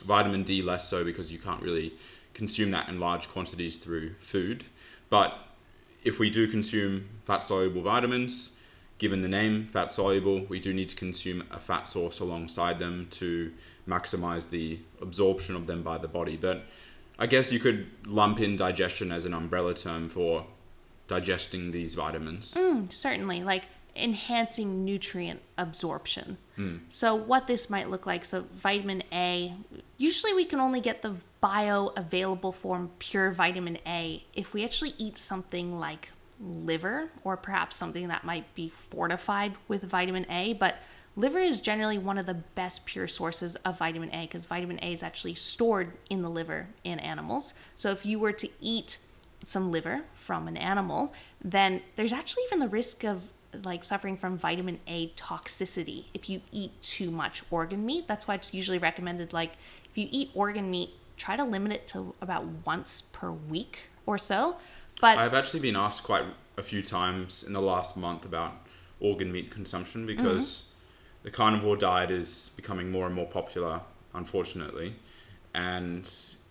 Vitamin 0.04 0.44
D 0.44 0.62
less 0.62 0.88
so 0.88 1.04
because 1.04 1.32
you 1.32 1.40
can't 1.40 1.62
really 1.62 1.94
consume 2.34 2.72
that 2.72 2.90
in 2.90 3.00
large 3.00 3.28
quantities 3.30 3.78
through 3.78 4.14
food. 4.20 4.64
But 5.10 5.38
if 6.06 6.20
we 6.20 6.30
do 6.30 6.48
consume 6.48 7.10
fat 7.26 7.44
soluble 7.44 7.82
vitamins, 7.82 8.58
given 9.00 9.22
the 9.22 9.28
name 9.28 9.66
fat 9.66 9.92
soluble, 9.92 10.46
we 10.46 10.60
do 10.60 10.74
need 10.74 10.88
to 10.90 10.96
consume 10.96 11.44
a 11.52 11.60
fat 11.60 11.88
source 11.88 12.20
alongside 12.20 12.80
them 12.80 13.08
to 13.10 13.52
maximize 13.88 14.50
the 14.50 14.80
absorption 15.02 15.56
of 15.56 15.68
them 15.68 15.82
by 15.82 15.98
the 15.98 16.08
body. 16.08 16.38
But 16.38 16.64
I 17.20 17.26
guess 17.26 17.52
you 17.52 17.60
could 17.60 17.88
lump 18.06 18.40
in 18.40 18.56
digestion 18.56 19.12
as 19.12 19.26
an 19.26 19.34
umbrella 19.34 19.74
term 19.74 20.08
for 20.08 20.46
digesting 21.08 21.72
these 21.72 21.96
vitamins. 21.96 22.54
Mm, 22.54 22.92
certainly, 22.94 23.44
like 23.44 23.64
enhancing 23.96 24.84
nutrient 24.84 25.42
absorption. 25.58 26.38
Hmm. 26.56 26.78
So, 26.90 27.16
what 27.16 27.48
this 27.48 27.70
might 27.70 27.90
look 27.90 28.06
like 28.06 28.26
so, 28.26 28.46
vitamin 28.54 29.04
A, 29.12 29.54
usually 29.98 30.34
we 30.34 30.46
can 30.46 30.60
only 30.60 30.82
get 30.82 31.02
the 31.02 31.16
bioavailable 31.42 32.54
form 32.54 32.92
pure 33.00 33.32
vitamin 33.32 33.78
A 33.86 34.24
if 34.34 34.54
we 34.54 34.64
actually 34.64 34.94
eat 34.98 35.18
something 35.18 35.80
like 35.80 36.10
liver 36.40 37.10
or 37.24 37.38
perhaps 37.38 37.78
something 37.78 38.10
that 38.10 38.24
might 38.24 38.54
be 38.56 38.70
fortified 38.70 39.54
with 39.68 39.84
vitamin 39.84 40.26
A. 40.30 40.54
But 40.54 40.76
liver 41.16 41.40
is 41.40 41.62
generally 41.62 41.98
one 41.98 42.18
of 42.18 42.26
the 42.26 42.34
best 42.34 42.86
pure 42.86 43.08
sources 43.08 43.56
of 43.58 43.78
vitamin 43.78 44.14
A 44.14 44.22
because 44.22 44.46
vitamin 44.46 44.80
A 44.82 44.92
is 44.92 45.04
actually 45.04 45.36
stored 45.36 45.94
in 46.10 46.22
the 46.22 46.30
liver 46.30 46.68
in 46.84 47.00
animals. 47.00 47.54
So, 47.76 47.92
if 47.92 48.06
you 48.06 48.20
were 48.20 48.34
to 48.34 48.50
eat 48.60 49.00
some 49.44 49.72
liver 49.72 50.02
from 50.14 50.48
an 50.48 50.58
animal, 50.58 51.14
then 51.44 51.82
there's 51.96 52.14
actually 52.14 52.44
even 52.46 52.60
the 52.60 52.68
risk 52.68 53.04
of 53.04 53.22
like 53.64 53.84
suffering 53.84 54.18
from 54.18 54.38
vitamin 54.38 54.80
A 54.88 55.10
toxicity 55.10 56.06
if 56.14 56.30
you 56.30 56.42
eat 56.52 56.82
too 56.82 57.12
much 57.12 57.44
organ 57.50 57.86
meat. 57.86 58.08
That's 58.08 58.28
why 58.28 58.36
it's 58.36 58.54
usually 58.54 58.78
recommended 58.78 59.34
like 59.34 59.54
if 59.90 59.98
you 59.98 60.08
eat 60.12 60.32
organ 60.34 60.70
meat, 60.70 60.90
try 61.18 61.36
to 61.38 61.44
limit 61.44 61.72
it 61.72 61.88
to 61.88 62.14
about 62.22 62.46
once 62.66 63.02
per 63.14 63.32
week 63.32 63.84
or 64.06 64.18
so. 64.18 64.58
But 65.02 65.18
I've 65.18 65.34
actually 65.34 65.62
been 65.62 65.76
asked 65.76 66.04
quite 66.04 66.26
a 66.58 66.64
few 66.64 66.82
times 66.82 67.44
in 67.44 67.54
the 67.54 67.62
last 67.62 67.98
month 67.98 68.26
about 68.26 68.54
organ 69.00 69.32
meat 69.32 69.52
consumption 69.52 70.06
mm-hmm. 70.06 70.16
because 70.16 70.72
the 71.24 71.32
carnivore 71.32 71.76
diet 71.78 72.12
is 72.12 72.52
becoming 72.56 72.92
more 72.92 73.06
and 73.06 73.16
more 73.16 73.26
popular, 73.26 73.82
unfortunately. 74.14 74.96
And 75.54 76.02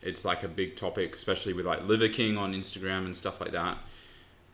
it's 0.03 0.25
like 0.25 0.43
a 0.43 0.49
big 0.49 0.77
topic, 0.77 1.15
especially 1.15 1.53
with 1.53 1.67
like 1.67 1.85
Liver 1.85 2.09
King 2.09 2.37
on 2.37 2.55
Instagram 2.55 3.05
and 3.05 3.17
stuff 3.17 3.41
like 3.41 3.53
that. 3.53 3.79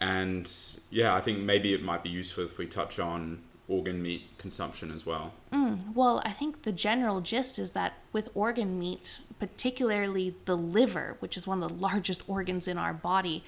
And 0.01 0.51
yeah, 0.91 1.15
I 1.15 1.21
think 1.21 1.39
maybe 1.39 1.75
it 1.75 1.83
might 1.83 2.03
be 2.03 2.09
useful 2.09 2.45
if 2.45 2.59
we 2.59 2.67
touch 2.67 2.99
on 2.99 3.43
organ 3.69 4.03
meat 4.03 4.23
consumption 4.39 4.91
as 4.91 5.07
well. 5.07 5.33
Mm, 5.53 5.95
well, 5.95 6.21
I 6.25 6.33
think 6.33 6.63
the 6.63 6.73
general 6.73 7.21
gist 7.21 7.59
is 7.59 7.73
that 7.73 7.95
with 8.13 8.29
organ 8.35 8.79
meat, 8.79 9.21
particularly 9.39 10.35
the 10.47 10.57
liver, 10.57 11.17
which 11.21 11.37
is 11.37 11.47
one 11.47 11.63
of 11.63 11.69
the 11.69 11.75
largest 11.75 12.29
organs 12.29 12.67
in 12.67 12.79
our 12.79 12.93
body, 12.93 13.45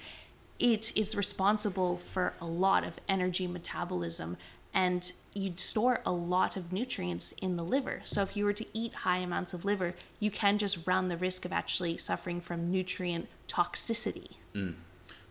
it 0.59 0.95
is 0.95 1.15
responsible 1.15 1.97
for 1.97 2.33
a 2.39 2.45
lot 2.45 2.85
of 2.85 2.99
energy 3.09 3.47
metabolism 3.47 4.37
and 4.73 5.11
you 5.33 5.53
store 5.55 6.01
a 6.05 6.11
lot 6.11 6.57
of 6.57 6.73
nutrients 6.73 7.31
in 7.33 7.57
the 7.57 7.63
liver. 7.63 8.01
So 8.05 8.21
if 8.21 8.35
you 8.35 8.45
were 8.45 8.53
to 8.53 8.65
eat 8.73 8.93
high 8.93 9.17
amounts 9.17 9.53
of 9.53 9.65
liver, 9.65 9.93
you 10.19 10.31
can 10.31 10.57
just 10.57 10.87
run 10.87 11.09
the 11.09 11.17
risk 11.17 11.45
of 11.45 11.51
actually 11.51 11.97
suffering 11.97 12.41
from 12.41 12.71
nutrient 12.71 13.27
toxicity. 13.47 14.37
Mm. 14.55 14.75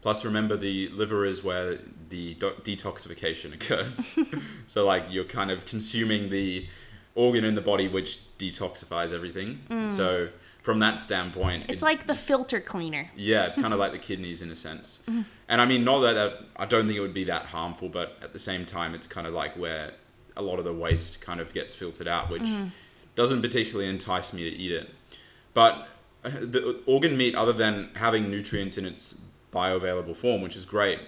Plus, 0.03 0.25
remember 0.25 0.57
the 0.57 0.89
liver 0.89 1.25
is 1.25 1.43
where 1.45 1.79
the 2.09 2.35
do- 2.35 2.55
detoxification 2.63 3.55
occurs. 3.59 4.19
so, 4.67 4.85
like, 4.85 5.05
you're 5.09 5.25
kind 5.25 5.51
of 5.51 5.65
consuming 5.65 6.29
the 6.29 6.67
organ 7.15 7.45
in 7.45 7.55
the 7.55 7.61
body 7.61 7.89
which 7.89 8.21
detoxifies 8.39 9.13
everything. 9.13 9.61
Mm. 9.71 9.93
So, 9.93 10.29
from 10.63 10.81
that 10.81 11.01
standpoint, 11.01 11.67
It's 11.69 11.83
it- 11.83 11.85
like 11.85 12.07
the 12.07 12.15
filter 12.15 12.61
cleaner. 12.61 13.11
yeah, 13.17 13.47
it's 13.47 13.57
kind 13.57 13.73
of 13.73 13.81
like 13.85 13.93
the 13.93 13.99
kidneys 13.99 14.43
in 14.43 14.51
a 14.51 14.57
sense. 14.57 15.03
Mm-hmm. 15.07 15.23
And 15.49 15.61
I 15.61 15.67
mean, 15.67 15.85
not 15.85 16.01
that, 16.01 16.15
that 16.15 16.39
I 16.57 16.67
don't 16.67 16.87
think 16.87 16.97
it 16.97 17.01
would 17.01 17.15
be 17.15 17.25
that 17.25 17.47
harmful, 17.47 17.89
but 17.89 18.17
at 18.23 18.33
the 18.33 18.39
same 18.39 18.65
time, 18.65 18.95
it's 18.95 19.07
kind 19.07 19.27
of 19.27 19.35
like 19.35 19.57
where 19.57 19.93
a 20.37 20.43
lot 20.43 20.59
of 20.59 20.65
the 20.65 20.73
waste 20.73 21.21
kind 21.21 21.41
of 21.41 21.53
gets 21.53 21.75
filtered 21.75 22.09
out, 22.09 22.31
which 22.31 22.43
mm-hmm. 22.43 22.69
doesn't 23.15 23.43
particularly 23.43 23.89
entice 23.89 24.33
me 24.33 24.49
to 24.51 24.57
eat 24.57 24.73
it. 24.73 24.91
But 25.55 25.89
uh, 26.25 26.31
the 26.31 26.81
organ 26.87 27.17
meat, 27.17 27.35
other 27.35 27.53
than 27.53 27.91
having 27.95 28.31
nutrients 28.31 28.79
in 28.79 28.87
its 28.87 29.21
bioavailable 29.53 30.17
form, 30.17 30.43
which 30.43 30.57
is 30.57 30.65
great, 30.65 30.99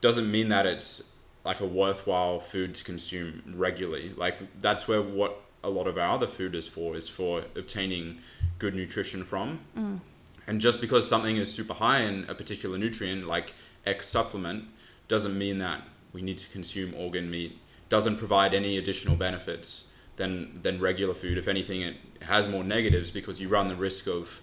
doesn't 0.00 0.30
mean 0.30 0.48
that 0.48 0.66
it's 0.66 1.12
like 1.44 1.60
a 1.60 1.66
worthwhile 1.66 2.40
food 2.40 2.74
to 2.74 2.84
consume 2.84 3.42
regularly. 3.54 4.12
Like 4.16 4.38
that's 4.60 4.88
where 4.88 5.02
what 5.02 5.40
a 5.62 5.70
lot 5.70 5.86
of 5.86 5.98
our 5.98 6.10
other 6.10 6.26
food 6.26 6.54
is 6.54 6.68
for 6.68 6.96
is 6.96 7.08
for 7.08 7.42
obtaining 7.56 8.18
good 8.58 8.74
nutrition 8.74 9.24
from. 9.24 9.60
Mm. 9.76 10.00
And 10.46 10.60
just 10.60 10.80
because 10.80 11.08
something 11.08 11.36
is 11.36 11.52
super 11.52 11.74
high 11.74 12.02
in 12.02 12.26
a 12.28 12.34
particular 12.34 12.78
nutrient, 12.78 13.26
like 13.26 13.54
X 13.86 14.06
supplement, 14.08 14.64
doesn't 15.08 15.36
mean 15.36 15.58
that 15.58 15.82
we 16.12 16.22
need 16.22 16.38
to 16.38 16.48
consume 16.50 16.94
organ 16.94 17.30
meat. 17.30 17.58
Doesn't 17.88 18.16
provide 18.16 18.54
any 18.54 18.78
additional 18.78 19.16
benefits 19.16 19.88
than 20.16 20.60
than 20.62 20.80
regular 20.80 21.14
food. 21.14 21.38
If 21.38 21.48
anything, 21.48 21.82
it 21.82 21.96
has 22.22 22.48
more 22.48 22.64
negatives 22.64 23.10
because 23.10 23.40
you 23.40 23.48
run 23.48 23.68
the 23.68 23.76
risk 23.76 24.06
of 24.06 24.40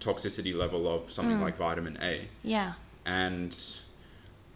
toxicity 0.00 0.54
level 0.54 0.88
of 0.88 1.10
something 1.10 1.38
mm. 1.38 1.42
like 1.42 1.56
vitamin 1.56 1.98
A. 2.02 2.28
Yeah. 2.42 2.74
And 3.04 3.56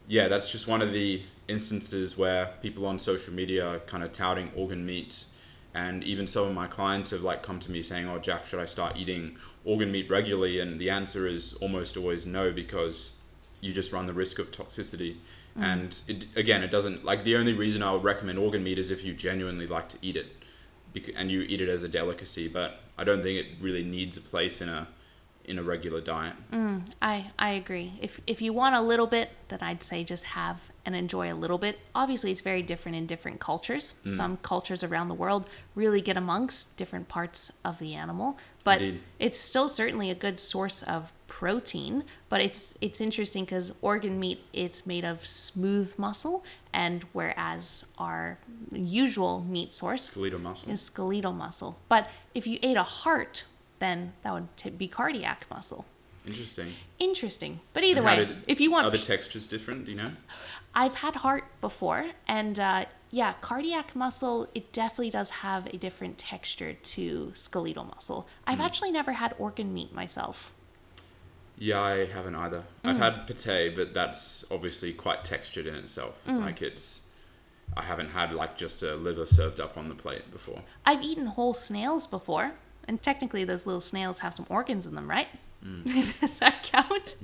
yeah, 0.08 0.28
that's 0.28 0.50
just 0.50 0.66
one 0.66 0.82
of 0.82 0.92
the 0.92 1.22
instances 1.48 2.16
where 2.16 2.54
people 2.62 2.86
on 2.86 2.98
social 2.98 3.34
media 3.34 3.66
are 3.66 3.78
kind 3.80 4.02
of 4.02 4.12
touting 4.12 4.50
organ 4.56 4.84
meat. 4.84 5.24
And 5.74 6.02
even 6.02 6.26
some 6.26 6.48
of 6.48 6.54
my 6.54 6.66
clients 6.66 7.10
have 7.10 7.22
like 7.22 7.42
come 7.42 7.60
to 7.60 7.70
me 7.70 7.82
saying, 7.82 8.08
"Oh, 8.08 8.18
Jack, 8.18 8.44
should 8.46 8.58
I 8.58 8.64
start 8.64 8.96
eating 8.96 9.36
organ 9.64 9.92
meat 9.92 10.10
regularly?" 10.10 10.58
And 10.58 10.80
the 10.80 10.90
answer 10.90 11.28
is 11.28 11.54
almost 11.54 11.96
always 11.96 12.26
no 12.26 12.52
because 12.52 13.20
you 13.60 13.72
just 13.72 13.92
run 13.92 14.06
the 14.06 14.12
risk 14.12 14.38
of 14.40 14.50
toxicity. 14.50 15.16
Mm. 15.56 15.62
And 15.62 16.02
it, 16.08 16.26
again, 16.34 16.64
it 16.64 16.72
doesn't 16.72 17.04
like 17.04 17.22
the 17.22 17.36
only 17.36 17.52
reason 17.52 17.82
I 17.82 17.92
would 17.92 18.02
recommend 18.02 18.38
organ 18.38 18.64
meat 18.64 18.78
is 18.78 18.90
if 18.90 19.04
you 19.04 19.14
genuinely 19.14 19.68
like 19.68 19.88
to 19.90 19.98
eat 20.02 20.16
it, 20.16 20.26
and 21.14 21.30
you 21.30 21.42
eat 21.42 21.60
it 21.60 21.68
as 21.68 21.84
a 21.84 21.88
delicacy. 21.88 22.48
But 22.48 22.80
I 22.98 23.04
don't 23.04 23.22
think 23.22 23.38
it 23.38 23.46
really 23.60 23.84
needs 23.84 24.16
a 24.16 24.22
place 24.22 24.60
in 24.60 24.68
a 24.68 24.88
in 25.50 25.58
a 25.58 25.62
regular 25.62 26.00
diet. 26.00 26.34
Mm, 26.52 26.82
I 27.02 27.30
I 27.38 27.50
agree. 27.50 27.92
If 28.00 28.20
if 28.26 28.40
you 28.40 28.52
want 28.52 28.74
a 28.76 28.80
little 28.80 29.06
bit, 29.06 29.30
then 29.48 29.58
I'd 29.60 29.82
say 29.82 30.04
just 30.04 30.24
have 30.24 30.70
and 30.86 30.94
enjoy 30.96 31.30
a 31.30 31.34
little 31.34 31.58
bit. 31.58 31.78
Obviously, 31.94 32.30
it's 32.30 32.40
very 32.40 32.62
different 32.62 32.96
in 32.96 33.06
different 33.06 33.40
cultures. 33.40 33.94
Mm. 34.04 34.16
Some 34.16 34.36
cultures 34.38 34.82
around 34.82 35.08
the 35.08 35.14
world 35.14 35.50
really 35.74 36.00
get 36.00 36.16
amongst 36.16 36.76
different 36.76 37.08
parts 37.08 37.52
of 37.64 37.78
the 37.78 37.94
animal, 37.94 38.38
but 38.64 38.80
Indeed. 38.80 39.00
it's 39.18 39.38
still 39.38 39.68
certainly 39.68 40.08
a 40.10 40.14
good 40.14 40.38
source 40.40 40.82
of 40.82 41.12
protein. 41.26 42.04
But 42.28 42.40
it's 42.40 42.78
it's 42.80 43.00
interesting 43.00 43.44
because 43.44 43.72
organ 43.82 44.18
meat 44.20 44.44
it's 44.52 44.86
made 44.86 45.04
of 45.04 45.26
smooth 45.26 45.98
muscle, 45.98 46.44
and 46.72 47.04
whereas 47.12 47.92
our 47.98 48.38
usual 48.72 49.44
meat 49.48 49.72
source 49.74 50.04
Skeletal 50.10 50.38
muscle. 50.38 50.70
is 50.72 50.80
skeletal 50.80 51.32
muscle. 51.32 51.78
But 51.88 52.08
if 52.34 52.46
you 52.46 52.58
ate 52.62 52.76
a 52.76 52.82
heart, 52.84 53.44
then 53.80 54.12
that 54.22 54.32
would 54.32 54.56
t- 54.56 54.70
be 54.70 54.86
cardiac 54.88 55.46
muscle. 55.50 55.84
Interesting. 56.26 56.74
Interesting. 56.98 57.60
But 57.72 57.82
either 57.82 58.02
way, 58.02 58.16
did- 58.24 58.44
if 58.46 58.60
you 58.60 58.70
want, 58.70 58.86
Are 58.86 58.90
the 58.90 58.98
textures 58.98 59.46
different? 59.46 59.86
Do 59.86 59.90
you 59.92 59.96
know? 59.96 60.12
I've 60.74 60.94
had 60.96 61.16
heart 61.16 61.44
before, 61.60 62.10
and 62.28 62.58
uh, 62.58 62.84
yeah, 63.10 63.32
cardiac 63.40 63.96
muscle, 63.96 64.46
it 64.54 64.70
definitely 64.72 65.10
does 65.10 65.30
have 65.30 65.66
a 65.66 65.76
different 65.78 66.18
texture 66.18 66.74
to 66.74 67.32
skeletal 67.34 67.84
muscle. 67.84 68.28
I've 68.46 68.58
Hmm. 68.58 68.64
actually 68.66 68.92
never 68.92 69.12
had 69.14 69.34
organ 69.38 69.74
meat 69.74 69.92
myself. 69.92 70.52
Yeah, 71.58 71.80
I 71.80 72.06
haven't 72.06 72.36
either. 72.36 72.62
I've 72.84 72.96
Mm. 72.96 72.98
had 73.00 73.26
pate, 73.26 73.74
but 73.76 73.92
that's 73.92 74.44
obviously 74.50 74.92
quite 74.94 75.24
textured 75.24 75.66
in 75.66 75.74
itself. 75.74 76.14
Mm. 76.26 76.40
Like 76.40 76.62
it's, 76.62 77.08
I 77.76 77.82
haven't 77.84 78.10
had 78.12 78.32
like 78.32 78.56
just 78.56 78.82
a 78.82 78.94
liver 78.94 79.26
served 79.26 79.60
up 79.60 79.76
on 79.76 79.88
the 79.90 79.94
plate 79.94 80.30
before. 80.32 80.62
I've 80.86 81.02
eaten 81.02 81.26
whole 81.26 81.52
snails 81.52 82.06
before, 82.06 82.52
and 82.90 83.00
technically 83.00 83.44
those 83.44 83.66
little 83.66 83.80
snails 83.80 84.18
have 84.18 84.34
some 84.34 84.46
organs 84.48 84.84
in 84.84 84.96
them, 84.96 85.08
right? 85.08 85.28
Mm. 85.64 85.84
Does 86.20 86.40
that 86.40 86.64
count? 86.64 87.14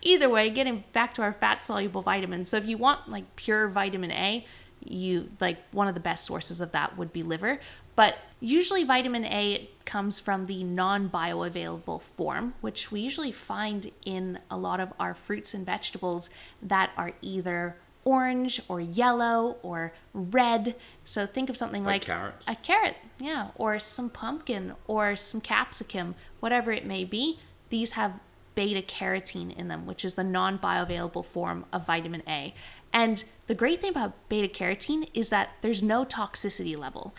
Either 0.00 0.26
way, 0.30 0.48
getting 0.48 0.84
back 0.94 1.12
to 1.14 1.22
our 1.22 1.34
fat 1.34 1.62
soluble 1.62 2.00
vitamins. 2.00 2.48
So 2.48 2.56
if 2.56 2.64
you 2.64 2.78
want 2.78 3.06
like 3.06 3.36
pure 3.36 3.68
vitamin 3.68 4.10
A, 4.10 4.46
you 4.82 5.28
like 5.38 5.58
one 5.70 5.86
of 5.86 5.92
the 5.92 6.00
best 6.00 6.24
sources 6.24 6.62
of 6.62 6.72
that 6.72 6.96
would 6.96 7.12
be 7.12 7.22
liver. 7.22 7.60
But 7.94 8.16
usually 8.40 8.84
vitamin 8.84 9.26
A 9.26 9.68
comes 9.84 10.18
from 10.18 10.46
the 10.46 10.64
non-bioavailable 10.64 12.00
form, 12.00 12.54
which 12.62 12.90
we 12.90 13.00
usually 13.00 13.32
find 13.32 13.90
in 14.06 14.38
a 14.50 14.56
lot 14.56 14.80
of 14.80 14.94
our 14.98 15.12
fruits 15.12 15.52
and 15.52 15.66
vegetables 15.66 16.30
that 16.62 16.90
are 16.96 17.12
either 17.20 17.76
orange 18.06 18.62
or 18.68 18.80
yellow 18.80 19.58
or 19.62 19.92
red. 20.14 20.76
So 21.04 21.26
think 21.26 21.50
of 21.50 21.56
something 21.56 21.82
like, 21.84 22.08
Like 22.08 22.16
carrots? 22.16 22.48
a 22.48 22.54
carrot, 22.54 22.96
yeah, 23.18 23.48
or 23.56 23.78
some 23.78 24.08
pumpkin 24.08 24.74
or 24.86 25.16
some 25.16 25.42
capsicum, 25.42 26.14
whatever 26.40 26.72
it 26.72 26.86
may 26.86 27.04
be. 27.04 27.40
These 27.68 27.92
have 27.92 28.20
beta 28.54 28.80
carotene 28.80 29.54
in 29.54 29.68
them, 29.68 29.84
which 29.86 30.04
is 30.04 30.14
the 30.14 30.24
non 30.24 30.58
bioavailable 30.58 31.26
form 31.26 31.66
of 31.72 31.84
vitamin 31.84 32.22
A. 32.28 32.54
And 32.92 33.24
the 33.48 33.54
great 33.54 33.82
thing 33.82 33.90
about 33.90 34.14
beta 34.28 34.48
carotene 34.48 35.10
is 35.12 35.28
that 35.30 35.50
there's 35.60 35.82
no 35.82 36.04
toxicity 36.04 36.78
level. 36.78 37.12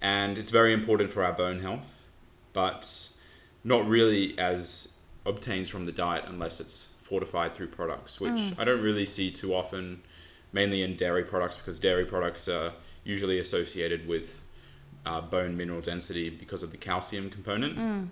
and 0.00 0.38
it's 0.38 0.52
very 0.52 0.72
important 0.72 1.12
for 1.12 1.24
our 1.24 1.32
bone 1.32 1.60
health, 1.60 2.08
but 2.52 3.10
not 3.64 3.86
really 3.88 4.38
as 4.38 4.93
obtains 5.26 5.68
from 5.68 5.84
the 5.84 5.92
diet 5.92 6.24
unless 6.26 6.60
it's 6.60 6.90
fortified 7.02 7.54
through 7.54 7.68
products, 7.68 8.20
which 8.20 8.32
mm. 8.32 8.58
I 8.58 8.64
don't 8.64 8.82
really 8.82 9.06
see 9.06 9.30
too 9.30 9.54
often, 9.54 10.02
mainly 10.52 10.82
in 10.82 10.96
dairy 10.96 11.24
products 11.24 11.56
because 11.56 11.78
dairy 11.78 12.04
products 12.04 12.48
are 12.48 12.72
usually 13.04 13.38
associated 13.38 14.08
with 14.08 14.42
uh, 15.06 15.20
bone 15.20 15.56
mineral 15.56 15.80
density 15.80 16.30
because 16.30 16.62
of 16.62 16.70
the 16.70 16.76
calcium 16.76 17.30
component. 17.30 17.76
Mm. 17.76 18.08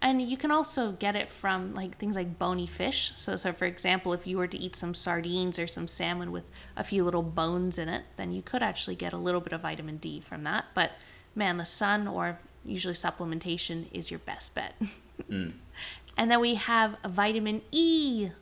And 0.00 0.20
you 0.20 0.36
can 0.36 0.50
also 0.50 0.92
get 0.92 1.14
it 1.14 1.30
from 1.30 1.74
like 1.74 1.96
things 1.96 2.16
like 2.16 2.36
bony 2.36 2.66
fish. 2.66 3.12
So, 3.16 3.36
so 3.36 3.52
for 3.52 3.66
example, 3.66 4.12
if 4.12 4.26
you 4.26 4.36
were 4.36 4.48
to 4.48 4.58
eat 4.58 4.74
some 4.74 4.94
sardines 4.94 5.60
or 5.60 5.68
some 5.68 5.86
salmon 5.86 6.32
with 6.32 6.44
a 6.76 6.82
few 6.82 7.04
little 7.04 7.22
bones 7.22 7.78
in 7.78 7.88
it, 7.88 8.02
then 8.16 8.32
you 8.32 8.42
could 8.42 8.64
actually 8.64 8.96
get 8.96 9.12
a 9.12 9.16
little 9.16 9.40
bit 9.40 9.52
of 9.52 9.60
vitamin 9.60 9.98
D 9.98 10.20
from 10.20 10.42
that. 10.42 10.64
But 10.74 10.92
man, 11.36 11.56
the 11.56 11.64
sun 11.64 12.08
or 12.08 12.38
usually 12.64 12.94
supplementation 12.94 13.86
is 13.92 14.10
your 14.10 14.20
best 14.20 14.54
bet. 14.54 14.74
Mm. 15.30 15.52
And 16.16 16.30
then 16.30 16.40
we 16.40 16.54
have 16.56 16.96
vitamin 17.04 17.62
E. 17.70 18.30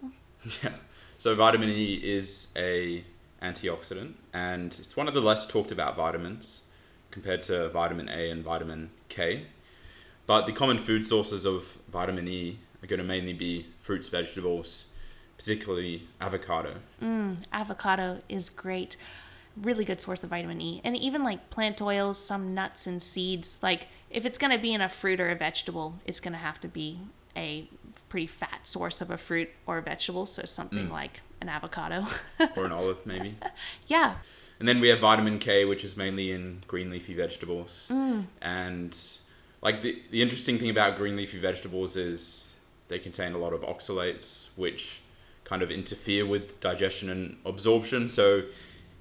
Yeah. 0.63 0.73
So 1.19 1.35
vitamin 1.35 1.69
E 1.69 2.01
is 2.03 2.51
a 2.57 3.05
antioxidant, 3.43 4.15
and 4.33 4.67
it's 4.69 4.97
one 4.97 5.07
of 5.07 5.13
the 5.13 5.21
less 5.21 5.47
talked 5.47 5.71
about 5.71 5.95
vitamins 5.95 6.63
compared 7.11 7.43
to 7.43 7.69
vitamin 7.69 8.09
A 8.09 8.31
and 8.31 8.43
vitamin 8.43 8.91
K. 9.11 9.45
But 10.27 10.47
the 10.47 10.53
common 10.53 10.79
food 10.79 11.05
sources 11.05 11.45
of 11.45 11.77
vitamin 11.93 12.27
E 12.29 12.59
are 12.83 12.87
going 12.87 13.01
to 13.01 13.07
mainly 13.07 13.33
be 13.33 13.67
fruits, 13.81 14.09
vegetables, 14.09 14.87
particularly 15.37 16.09
avocado. 16.21 16.75
Mm, 17.03 17.39
avocado 17.53 18.21
is 18.29 18.49
great. 18.49 18.97
Really 19.57 19.85
good 19.85 20.01
source 20.01 20.23
of 20.23 20.31
vitamin 20.31 20.61
E. 20.61 20.81
And 20.85 20.97
even 20.97 21.23
like 21.23 21.51
plant 21.51 21.83
oils, 21.83 22.17
some 22.19 22.55
nuts 22.55 22.87
and 22.87 23.03
seeds. 23.03 23.63
Like 23.63 23.89
if 24.09 24.25
it's 24.25 24.39
going 24.39 24.53
to 24.53 24.59
be 24.59 24.73
in 24.73 24.81
a 24.81 24.89
fruit 24.89 25.21
or 25.21 25.29
a 25.29 25.35
vegetable, 25.35 25.95
it's 26.05 26.21
going 26.21 26.33
to 26.33 26.39
have 26.39 26.61
to 26.61 26.69
be 26.69 27.01
a 27.37 27.69
pretty 28.09 28.27
fat 28.27 28.67
source 28.67 29.01
of 29.01 29.11
a 29.11 29.17
fruit 29.17 29.51
or 29.67 29.79
a 29.79 29.83
vegetable. 29.83 30.27
So 30.27 30.43
something 30.45 30.89
mm. 30.89 30.93
like 30.93 31.23
an 31.41 31.49
avocado. 31.49 32.07
or 32.57 32.65
an 32.65 32.73
olive 32.73 33.05
maybe. 33.07 33.37
yeah. 33.87 34.17
And 34.59 34.69
then 34.69 34.81
we 34.81 34.89
have 34.89 35.01
vitamin 35.01 35.39
K, 35.39 35.65
which 35.65 35.85
is 35.85 35.97
mainly 35.97 36.33
in 36.33 36.61
green 36.67 36.91
leafy 36.91 37.15
vegetables. 37.15 37.89
Mm. 37.91 38.27
And 38.43 38.97
like 39.63 39.83
the, 39.83 40.03
the 40.11 40.23
interesting 40.23 40.59
thing 40.59 40.71
about 40.71 40.99
green 40.99 41.17
leafy 41.17 41.39
vegetables 41.39 41.97
is 41.97 42.57
they 42.89 42.99
contain 42.99 43.33
a 43.33 43.39
lot 43.39 43.53
of 43.53 43.63
oxalates, 43.63 44.51
which 44.57 45.01
kind 45.45 45.63
of 45.63 45.71
interfere 45.71 46.27
with 46.27 46.61
digestion 46.61 47.09
and 47.11 47.37
absorption. 47.45 48.09
So 48.09 48.43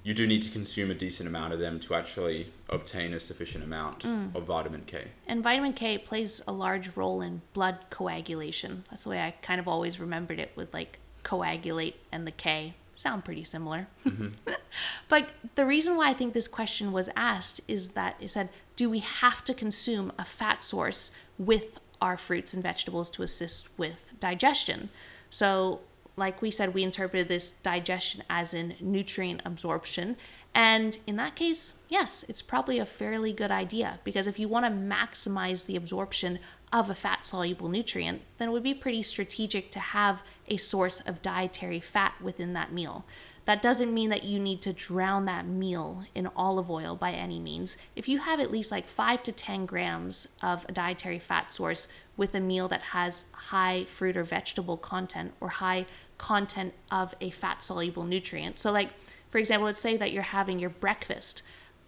you 0.02 0.14
do 0.14 0.26
need 0.26 0.42
to 0.42 0.50
consume 0.50 0.90
a 0.90 0.94
decent 0.94 1.28
amount 1.28 1.52
of 1.52 1.58
them 1.58 1.78
to 1.80 1.94
actually 1.94 2.52
obtain 2.68 3.12
a 3.12 3.20
sufficient 3.20 3.62
amount 3.62 4.00
mm. 4.00 4.34
of 4.34 4.44
vitamin 4.44 4.82
K. 4.86 5.08
And 5.26 5.42
vitamin 5.42 5.72
K 5.72 5.98
plays 5.98 6.40
a 6.46 6.52
large 6.52 6.96
role 6.96 7.20
in 7.20 7.42
blood 7.52 7.78
coagulation. 7.90 8.84
That's 8.90 9.04
the 9.04 9.10
way 9.10 9.20
I 9.20 9.32
kind 9.42 9.60
of 9.60 9.68
always 9.68 10.00
remembered 10.00 10.38
it 10.38 10.52
with 10.56 10.72
like 10.72 10.98
coagulate 11.22 11.96
and 12.10 12.26
the 12.26 12.32
K. 12.32 12.74
Sound 12.94 13.24
pretty 13.24 13.44
similar. 13.44 13.88
Mm-hmm. 14.06 14.28
but 15.08 15.30
the 15.54 15.66
reason 15.66 15.96
why 15.96 16.10
I 16.10 16.14
think 16.14 16.32
this 16.32 16.48
question 16.48 16.92
was 16.92 17.10
asked 17.16 17.60
is 17.68 17.90
that 17.90 18.16
it 18.20 18.30
said, 18.30 18.48
do 18.76 18.88
we 18.88 19.00
have 19.00 19.44
to 19.44 19.54
consume 19.54 20.12
a 20.18 20.24
fat 20.24 20.62
source 20.62 21.10
with 21.38 21.78
our 22.00 22.16
fruits 22.16 22.54
and 22.54 22.62
vegetables 22.62 23.10
to 23.10 23.22
assist 23.22 23.68
with 23.78 24.12
digestion? 24.20 24.88
So, 25.30 25.80
like 26.16 26.42
we 26.42 26.50
said, 26.50 26.74
we 26.74 26.82
interpreted 26.82 27.28
this 27.28 27.50
digestion 27.50 28.22
as 28.28 28.52
in 28.54 28.74
nutrient 28.80 29.42
absorption. 29.44 30.16
And 30.54 30.98
in 31.06 31.16
that 31.16 31.36
case, 31.36 31.74
yes, 31.88 32.24
it's 32.28 32.42
probably 32.42 32.78
a 32.78 32.86
fairly 32.86 33.32
good 33.32 33.50
idea 33.50 34.00
because 34.04 34.26
if 34.26 34.38
you 34.38 34.48
want 34.48 34.66
to 34.66 34.70
maximize 34.70 35.66
the 35.66 35.76
absorption 35.76 36.40
of 36.72 36.90
a 36.90 36.94
fat 36.94 37.24
soluble 37.24 37.68
nutrient, 37.68 38.22
then 38.38 38.48
it 38.48 38.52
would 38.52 38.62
be 38.62 38.74
pretty 38.74 39.02
strategic 39.02 39.70
to 39.72 39.78
have 39.78 40.22
a 40.48 40.56
source 40.56 41.00
of 41.00 41.22
dietary 41.22 41.80
fat 41.80 42.14
within 42.20 42.52
that 42.54 42.72
meal. 42.72 43.04
That 43.46 43.62
doesn't 43.62 43.92
mean 43.92 44.10
that 44.10 44.24
you 44.24 44.38
need 44.38 44.60
to 44.62 44.72
drown 44.72 45.24
that 45.24 45.46
meal 45.46 46.04
in 46.14 46.28
olive 46.36 46.70
oil 46.70 46.94
by 46.94 47.12
any 47.12 47.40
means. 47.40 47.76
If 47.96 48.08
you 48.08 48.18
have 48.18 48.38
at 48.38 48.50
least 48.50 48.70
like 48.70 48.86
5 48.86 49.22
to 49.24 49.32
10 49.32 49.66
grams 49.66 50.28
of 50.42 50.66
a 50.68 50.72
dietary 50.72 51.18
fat 51.18 51.52
source 51.52 51.88
with 52.20 52.34
a 52.34 52.40
meal 52.40 52.68
that 52.68 52.82
has 52.82 53.24
high 53.32 53.82
fruit 53.86 54.14
or 54.14 54.22
vegetable 54.22 54.76
content 54.76 55.32
or 55.40 55.48
high 55.48 55.86
content 56.18 56.74
of 56.90 57.14
a 57.18 57.30
fat 57.30 57.62
soluble 57.62 58.04
nutrient. 58.04 58.58
So, 58.58 58.70
like, 58.70 58.90
for 59.30 59.38
example, 59.38 59.64
let's 59.64 59.80
say 59.80 59.96
that 59.96 60.12
you're 60.12 60.22
having 60.22 60.58
your 60.58 60.68
breakfast, 60.68 61.42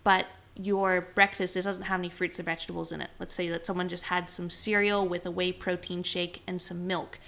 but 0.04 0.24
your 0.56 1.02
breakfast 1.14 1.54
it 1.54 1.64
doesn't 1.64 1.84
have 1.84 2.00
any 2.00 2.08
fruits 2.08 2.40
or 2.40 2.44
vegetables 2.44 2.92
in 2.92 3.02
it. 3.02 3.10
Let's 3.20 3.34
say 3.34 3.46
that 3.50 3.66
someone 3.66 3.90
just 3.90 4.04
had 4.04 4.30
some 4.30 4.48
cereal 4.48 5.06
with 5.06 5.26
a 5.26 5.30
whey 5.30 5.52
protein 5.52 6.02
shake 6.02 6.40
and 6.46 6.62
some 6.62 6.86
milk. 6.86 7.18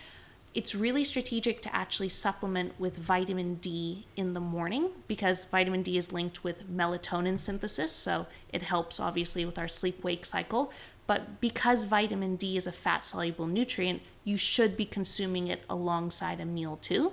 It's 0.54 0.74
really 0.74 1.04
strategic 1.04 1.60
to 1.62 1.76
actually 1.76 2.08
supplement 2.08 2.72
with 2.78 2.96
vitamin 2.96 3.56
D 3.56 4.06
in 4.16 4.32
the 4.32 4.40
morning 4.40 4.90
because 5.08 5.44
vitamin 5.44 5.82
D 5.82 5.98
is 5.98 6.10
linked 6.10 6.42
with 6.42 6.70
melatonin 6.70 7.38
synthesis, 7.38 7.92
so 7.92 8.28
it 8.50 8.62
helps 8.62 8.98
obviously 8.98 9.44
with 9.44 9.58
our 9.58 9.68
sleep 9.68 10.02
wake 10.02 10.24
cycle. 10.24 10.72
But 11.06 11.40
because 11.40 11.84
vitamin 11.84 12.36
D 12.36 12.56
is 12.56 12.66
a 12.66 12.72
fat 12.72 13.04
soluble 13.04 13.46
nutrient, 13.46 14.02
you 14.24 14.36
should 14.36 14.76
be 14.76 14.86
consuming 14.86 15.48
it 15.48 15.62
alongside 15.68 16.40
a 16.40 16.44
meal 16.46 16.76
too. 16.76 17.12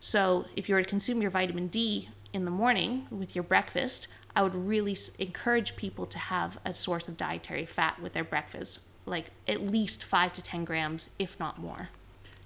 So 0.00 0.44
if 0.54 0.68
you 0.68 0.74
were 0.74 0.82
to 0.82 0.88
consume 0.88 1.20
your 1.20 1.30
vitamin 1.30 1.68
D 1.68 2.10
in 2.32 2.44
the 2.44 2.50
morning 2.50 3.06
with 3.10 3.34
your 3.34 3.42
breakfast, 3.42 4.08
I 4.36 4.42
would 4.42 4.54
really 4.54 4.96
encourage 5.18 5.76
people 5.76 6.06
to 6.06 6.18
have 6.18 6.58
a 6.64 6.74
source 6.74 7.08
of 7.08 7.16
dietary 7.16 7.66
fat 7.66 8.00
with 8.00 8.12
their 8.12 8.24
breakfast, 8.24 8.80
like 9.06 9.26
at 9.48 9.62
least 9.62 10.04
five 10.04 10.32
to 10.34 10.42
10 10.42 10.64
grams, 10.64 11.10
if 11.18 11.38
not 11.38 11.58
more. 11.58 11.90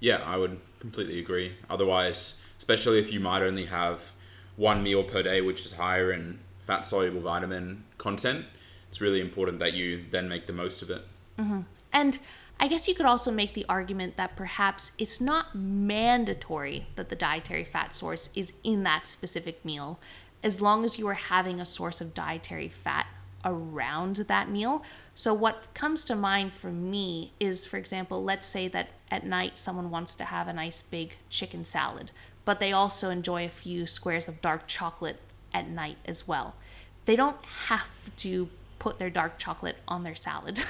Yeah, 0.00 0.22
I 0.24 0.36
would 0.36 0.60
completely 0.80 1.18
agree. 1.18 1.54
Otherwise, 1.68 2.40
especially 2.58 2.98
if 2.98 3.12
you 3.12 3.20
might 3.20 3.42
only 3.42 3.64
have 3.66 4.12
one 4.56 4.82
meal 4.82 5.02
per 5.02 5.22
day, 5.22 5.40
which 5.40 5.64
is 5.64 5.74
higher 5.74 6.12
in 6.12 6.38
fat 6.60 6.84
soluble 6.84 7.20
vitamin 7.20 7.84
content, 7.96 8.44
it's 8.88 9.00
really 9.00 9.20
important 9.20 9.58
that 9.58 9.74
you 9.74 10.04
then 10.10 10.28
make 10.28 10.46
the 10.46 10.52
most 10.52 10.82
of 10.82 10.90
it. 10.90 11.02
Mm-hmm. 11.38 11.60
And 11.92 12.18
I 12.60 12.66
guess 12.68 12.88
you 12.88 12.94
could 12.94 13.06
also 13.06 13.30
make 13.30 13.54
the 13.54 13.66
argument 13.68 14.16
that 14.16 14.36
perhaps 14.36 14.92
it's 14.98 15.20
not 15.20 15.54
mandatory 15.54 16.86
that 16.96 17.08
the 17.08 17.16
dietary 17.16 17.64
fat 17.64 17.94
source 17.94 18.30
is 18.34 18.52
in 18.64 18.82
that 18.82 19.06
specific 19.06 19.64
meal, 19.64 20.00
as 20.42 20.60
long 20.60 20.84
as 20.84 20.98
you 20.98 21.06
are 21.06 21.14
having 21.14 21.60
a 21.60 21.66
source 21.66 22.00
of 22.00 22.14
dietary 22.14 22.68
fat 22.68 23.06
around 23.44 24.16
that 24.16 24.50
meal. 24.50 24.82
So, 25.14 25.32
what 25.32 25.72
comes 25.74 26.04
to 26.04 26.16
mind 26.16 26.52
for 26.52 26.70
me 26.70 27.32
is, 27.38 27.64
for 27.64 27.76
example, 27.76 28.24
let's 28.24 28.48
say 28.48 28.66
that 28.68 28.88
at 29.10 29.24
night 29.24 29.56
someone 29.56 29.90
wants 29.90 30.14
to 30.16 30.24
have 30.24 30.48
a 30.48 30.52
nice 30.52 30.82
big 30.82 31.14
chicken 31.28 31.64
salad, 31.64 32.10
but 32.44 32.58
they 32.58 32.72
also 32.72 33.10
enjoy 33.10 33.44
a 33.44 33.50
few 33.50 33.86
squares 33.86 34.26
of 34.26 34.40
dark 34.40 34.66
chocolate 34.66 35.20
at 35.54 35.68
night 35.68 35.96
as 36.04 36.26
well. 36.26 36.54
They 37.04 37.16
don't 37.16 37.42
have 37.68 37.88
to 38.16 38.50
put 38.78 38.98
their 38.98 39.10
dark 39.10 39.38
chocolate 39.38 39.76
on 39.88 40.04
their 40.04 40.14
salad, 40.14 40.62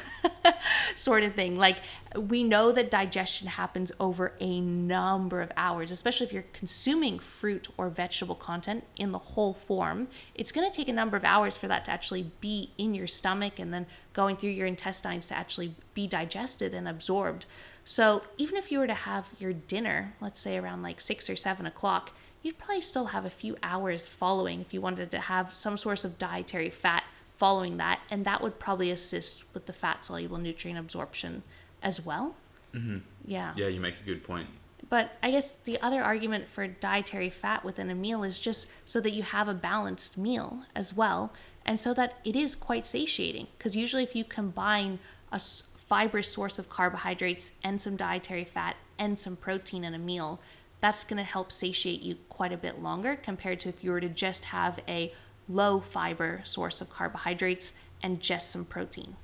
sort 0.97 1.23
of 1.23 1.35
thing. 1.35 1.59
Like, 1.59 1.77
we 2.17 2.43
know 2.43 2.73
that 2.73 2.91
digestion 2.91 3.49
happens 3.49 3.93
over 4.01 4.35
a 4.41 4.61
number 4.61 5.41
of 5.41 5.53
hours, 5.57 5.91
especially 5.91 6.27
if 6.27 6.33
you're 6.33 6.45
consuming 6.53 7.19
fruit 7.19 7.69
or 7.77 7.91
vegetable 7.91 8.35
content 8.35 8.85
in 8.97 9.13
the 9.13 9.19
whole 9.19 9.53
form. 9.53 10.09
It's 10.35 10.53
going 10.53 10.71
to 10.71 10.75
take 10.75 10.89
a 10.89 10.93
number 10.93 11.17
of 11.17 11.25
hours 11.25 11.57
for 11.57 11.69
that 11.69 11.85
to 11.87 11.91
actually 11.91 12.31
be 12.41 12.71
in 12.79 12.95
your 12.95 13.07
stomach 13.07 13.59
and 13.59 13.73
then 13.73 13.87
going 14.13 14.37
through 14.37 14.51
your 14.51 14.67
intestines 14.67 15.27
to 15.29 15.37
actually 15.37 15.75
be 15.95 16.07
digested 16.07 16.73
and 16.73 16.89
absorbed. 16.89 17.47
So, 17.85 18.23
even 18.37 18.57
if 18.57 18.71
you 18.71 18.79
were 18.79 18.87
to 18.87 18.95
have 18.95 19.31
your 19.39 19.53
dinner, 19.53 20.15
let's 20.21 20.41
say 20.41 20.59
around 20.59 20.83
like 20.83 21.01
six 21.01 21.31
or 21.31 21.37
seven 21.37 21.67
o'clock, 21.67 22.13
you'd 22.43 22.59
probably 22.59 22.81
still 22.81 23.07
have 23.07 23.25
a 23.25 23.31
few 23.31 23.57
hours 23.63 24.07
following 24.07 24.61
if 24.61 24.73
you 24.73 24.81
wanted 24.81 25.11
to 25.11 25.19
have 25.19 25.53
some 25.53 25.77
source 25.77 26.05
of 26.05 26.19
dietary 26.19 26.71
fat 26.71 27.05
following 27.39 27.77
that, 27.77 28.01
and 28.11 28.25
that 28.25 28.43
would 28.43 28.59
probably 28.59 28.91
assist 28.91 29.55
with 29.55 29.67
the 29.67 29.73
fat 29.73 30.05
soluble 30.05 30.37
nutrient 30.37 30.79
absorption 30.79 31.43
as 31.83 32.05
well. 32.05 32.35
Mm-hmm. 32.75 32.99
Yeah. 33.25 33.55
Yeah, 33.57 33.69
you 33.69 33.81
make 33.81 33.95
a 34.01 34.05
good 34.05 34.25
point. 34.25 34.49
But 34.91 35.13
I 35.23 35.31
guess 35.31 35.55
the 35.55 35.81
other 35.81 36.03
argument 36.03 36.49
for 36.49 36.67
dietary 36.67 37.31
fat 37.31 37.65
within 37.65 37.91
a 37.91 37.95
meal 37.95 38.25
is 38.25 38.39
just 38.41 38.71
so 38.87 39.01
that 39.01 39.13
you 39.13 39.23
have 39.23 39.49
a 39.49 39.55
balanced 39.55 40.19
meal 40.19 40.65
as 40.75 40.95
well, 40.95 41.33
and 41.65 41.79
so 41.79 41.95
that 41.95 42.15
it 42.25 42.35
is 42.35 42.55
quite 42.55 42.85
satiating. 42.85 43.47
Because 43.57 43.77
usually, 43.77 44.03
if 44.03 44.17
you 44.17 44.25
combine 44.25 44.99
a 45.31 45.39
fibrous 45.39 46.33
source 46.33 46.59
of 46.59 46.69
carbohydrates 46.69 47.53
and 47.63 47.81
some 47.81 47.97
dietary 47.97 48.45
fat 48.45 48.77
and 48.99 49.19
some 49.19 49.37
protein 49.37 49.85
in 49.85 49.95
a 49.95 49.99
meal, 49.99 50.41
that's 50.81 51.05
going 51.05 51.19
to 51.19 51.23
help 51.23 51.53
satiate 51.53 52.03
you 52.03 52.17
quite 52.29 52.53
a 52.53 52.57
bit 52.57 52.83
longer 52.83 53.17
compared 53.17 53.61
to 53.61 53.69
if 53.69 53.85
you 53.85 53.91
were 53.91 54.01
to 54.01 54.09
just 54.09 54.47
have 54.47 54.81
a 54.89 55.13
low 55.49 55.81
fiber 55.81 56.41
source 56.45 56.81
of 56.81 56.91
carbohydrates 56.91 57.75
and 58.03 58.21
just 58.21 58.51
some 58.51 58.65
protein. 58.65 59.17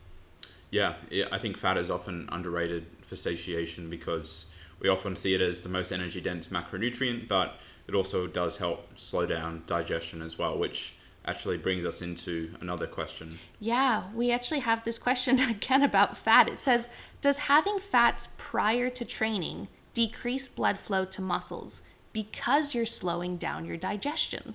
Yeah, 0.70 0.94
I 1.30 1.38
think 1.38 1.56
fat 1.56 1.76
is 1.76 1.90
often 1.90 2.28
underrated 2.32 2.86
for 3.02 3.16
satiation 3.16 3.88
because 3.88 4.46
we 4.80 4.88
often 4.88 5.14
see 5.14 5.34
it 5.34 5.40
as 5.40 5.62
the 5.62 5.68
most 5.68 5.92
energy 5.92 6.20
dense 6.20 6.48
macronutrient, 6.48 7.28
but 7.28 7.58
it 7.86 7.94
also 7.94 8.26
does 8.26 8.56
help 8.56 8.98
slow 8.98 9.26
down 9.26 9.62
digestion 9.66 10.20
as 10.20 10.38
well, 10.38 10.58
which 10.58 10.94
actually 11.26 11.56
brings 11.56 11.84
us 11.84 12.02
into 12.02 12.54
another 12.60 12.86
question. 12.86 13.38
Yeah, 13.60 14.04
we 14.14 14.30
actually 14.30 14.60
have 14.60 14.84
this 14.84 14.98
question 14.98 15.38
again 15.50 15.82
about 15.82 16.16
fat. 16.16 16.48
It 16.48 16.58
says 16.58 16.88
Does 17.20 17.38
having 17.38 17.78
fats 17.78 18.28
prior 18.36 18.90
to 18.90 19.04
training 19.04 19.68
decrease 19.94 20.48
blood 20.48 20.76
flow 20.76 21.04
to 21.04 21.22
muscles 21.22 21.88
because 22.12 22.74
you're 22.74 22.86
slowing 22.86 23.36
down 23.36 23.64
your 23.64 23.76
digestion? 23.76 24.54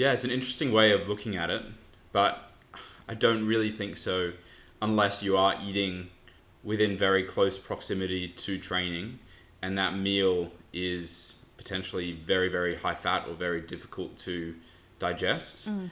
Yeah, 0.00 0.12
it's 0.12 0.24
an 0.24 0.30
interesting 0.30 0.72
way 0.72 0.92
of 0.92 1.10
looking 1.10 1.36
at 1.36 1.50
it, 1.50 1.62
but 2.10 2.52
I 3.06 3.12
don't 3.12 3.46
really 3.46 3.70
think 3.70 3.98
so 3.98 4.32
unless 4.80 5.22
you 5.22 5.36
are 5.36 5.56
eating 5.62 6.08
within 6.64 6.96
very 6.96 7.22
close 7.22 7.58
proximity 7.58 8.28
to 8.28 8.56
training 8.56 9.18
and 9.60 9.76
that 9.76 9.94
meal 9.94 10.52
is 10.72 11.44
potentially 11.58 12.12
very, 12.12 12.48
very 12.48 12.76
high 12.76 12.94
fat 12.94 13.28
or 13.28 13.34
very 13.34 13.60
difficult 13.60 14.16
to 14.20 14.54
digest. 14.98 15.68
Mm. 15.68 15.90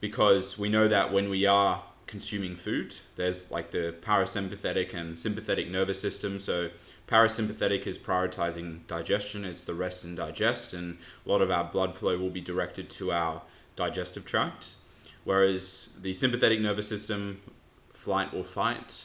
Because 0.00 0.58
we 0.58 0.68
know 0.68 0.88
that 0.88 1.12
when 1.12 1.30
we 1.30 1.46
are 1.46 1.80
consuming 2.06 2.56
food, 2.56 2.96
there's 3.16 3.50
like 3.50 3.70
the 3.70 3.94
parasympathetic 4.02 4.94
and 4.94 5.18
sympathetic 5.18 5.68
nervous 5.68 6.00
system. 6.00 6.38
So 6.40 6.70
Parasympathetic 7.06 7.86
is 7.86 7.98
prioritizing 7.98 8.86
digestion, 8.86 9.44
it's 9.44 9.64
the 9.64 9.74
rest 9.74 10.04
and 10.04 10.16
digest, 10.16 10.72
and 10.72 10.96
a 11.26 11.28
lot 11.28 11.42
of 11.42 11.50
our 11.50 11.64
blood 11.64 11.96
flow 11.96 12.16
will 12.16 12.30
be 12.30 12.40
directed 12.40 12.88
to 12.90 13.12
our 13.12 13.42
digestive 13.76 14.24
tract. 14.24 14.76
Whereas 15.24 15.90
the 16.00 16.14
sympathetic 16.14 16.60
nervous 16.60 16.88
system, 16.88 17.42
flight 17.92 18.32
or 18.32 18.42
fight, 18.42 19.04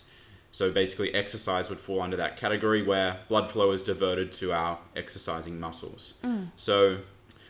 so 0.52 0.72
basically 0.72 1.14
exercise 1.14 1.70
would 1.70 1.80
fall 1.80 2.02
under 2.02 2.16
that 2.18 2.38
category 2.38 2.82
where 2.82 3.20
blood 3.28 3.52
flow 3.52 3.72
is 3.72 3.84
diverted 3.84 4.32
to 4.34 4.54
our 4.54 4.80
exercising 4.96 5.60
muscles. 5.60 6.16
Mm. 6.24 6.52
So 6.56 7.00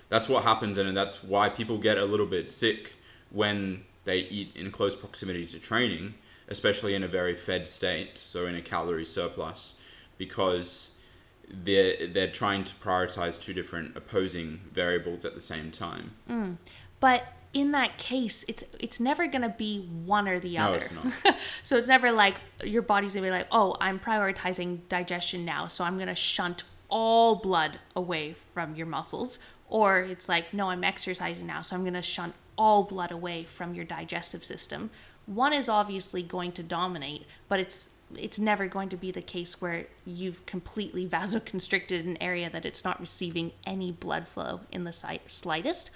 that's 0.09 0.27
what 0.27 0.43
happens, 0.43 0.79
and 0.79 0.97
that's 0.97 1.23
why 1.23 1.49
people 1.49 1.77
get 1.77 1.99
a 1.99 2.05
little 2.05 2.25
bit 2.25 2.49
sick 2.49 2.93
when 3.29 3.83
they 4.09 4.21
eat 4.21 4.55
in 4.55 4.71
close 4.71 4.95
proximity 4.95 5.45
to 5.45 5.59
training, 5.59 6.15
especially 6.47 6.95
in 6.95 7.03
a 7.03 7.07
very 7.07 7.35
fed 7.35 7.67
state, 7.67 8.17
so 8.17 8.47
in 8.47 8.55
a 8.55 8.61
calorie 8.61 9.05
surplus 9.05 9.79
because 10.17 10.97
they're 11.47 12.07
they're 12.07 12.31
trying 12.31 12.63
to 12.63 12.73
prioritize 12.75 13.39
two 13.39 13.53
different 13.53 13.95
opposing 13.95 14.61
variables 14.73 15.25
at 15.25 15.35
the 15.35 15.41
same 15.41 15.69
time. 15.69 16.11
Mm. 16.27 16.57
But 16.99 17.23
in 17.53 17.71
that 17.73 17.99
case, 17.99 18.43
it's 18.47 18.63
it's 18.79 18.99
never 18.99 19.27
gonna 19.27 19.55
be 19.55 19.81
one 20.05 20.27
or 20.27 20.39
the 20.39 20.57
other. 20.57 20.71
No, 20.71 20.77
it's 20.77 21.23
not. 21.23 21.37
so 21.63 21.77
it's 21.77 21.87
never 21.87 22.11
like 22.11 22.35
your 22.63 22.81
body's 22.81 23.13
gonna 23.13 23.27
be 23.27 23.31
like, 23.31 23.47
oh, 23.51 23.77
I'm 23.79 23.99
prioritizing 23.99 24.79
digestion 24.89 25.45
now, 25.45 25.67
so 25.67 25.83
I'm 25.83 25.99
gonna 25.99 26.15
shunt 26.15 26.63
all 26.89 27.35
blood 27.35 27.79
away 27.95 28.33
from 28.53 28.75
your 28.75 28.87
muscles. 28.87 29.37
Or 29.71 29.99
it's 29.99 30.27
like, 30.27 30.51
no, 30.51 30.71
I'm 30.71 30.83
exercising 30.83 31.45
now, 31.45 31.61
so 31.61 31.75
I'm 31.75 31.83
gonna 31.83 32.01
shunt 32.01 32.33
all 32.59 32.83
blood 32.83 33.09
away 33.09 33.45
from 33.45 33.73
your 33.73 33.85
digestive 33.85 34.43
system. 34.43 34.91
One 35.25 35.53
is 35.53 35.69
obviously 35.69 36.21
going 36.21 36.51
to 36.51 36.63
dominate, 36.63 37.25
but 37.47 37.59
it's 37.59 37.95
it's 38.15 38.39
never 38.39 38.67
going 38.67 38.89
to 38.89 38.97
be 38.97 39.11
the 39.11 39.21
case 39.21 39.61
where 39.61 39.85
you've 40.05 40.45
completely 40.45 41.07
vasoconstricted 41.17 42.05
an 42.05 42.17
area 42.21 42.49
that 42.49 42.65
it's 42.65 42.83
not 42.83 42.99
receiving 42.99 43.53
any 43.65 43.91
blood 43.91 44.27
flow 44.27 44.61
in 44.71 44.83
the 44.83 44.93
slightest. 45.27 45.91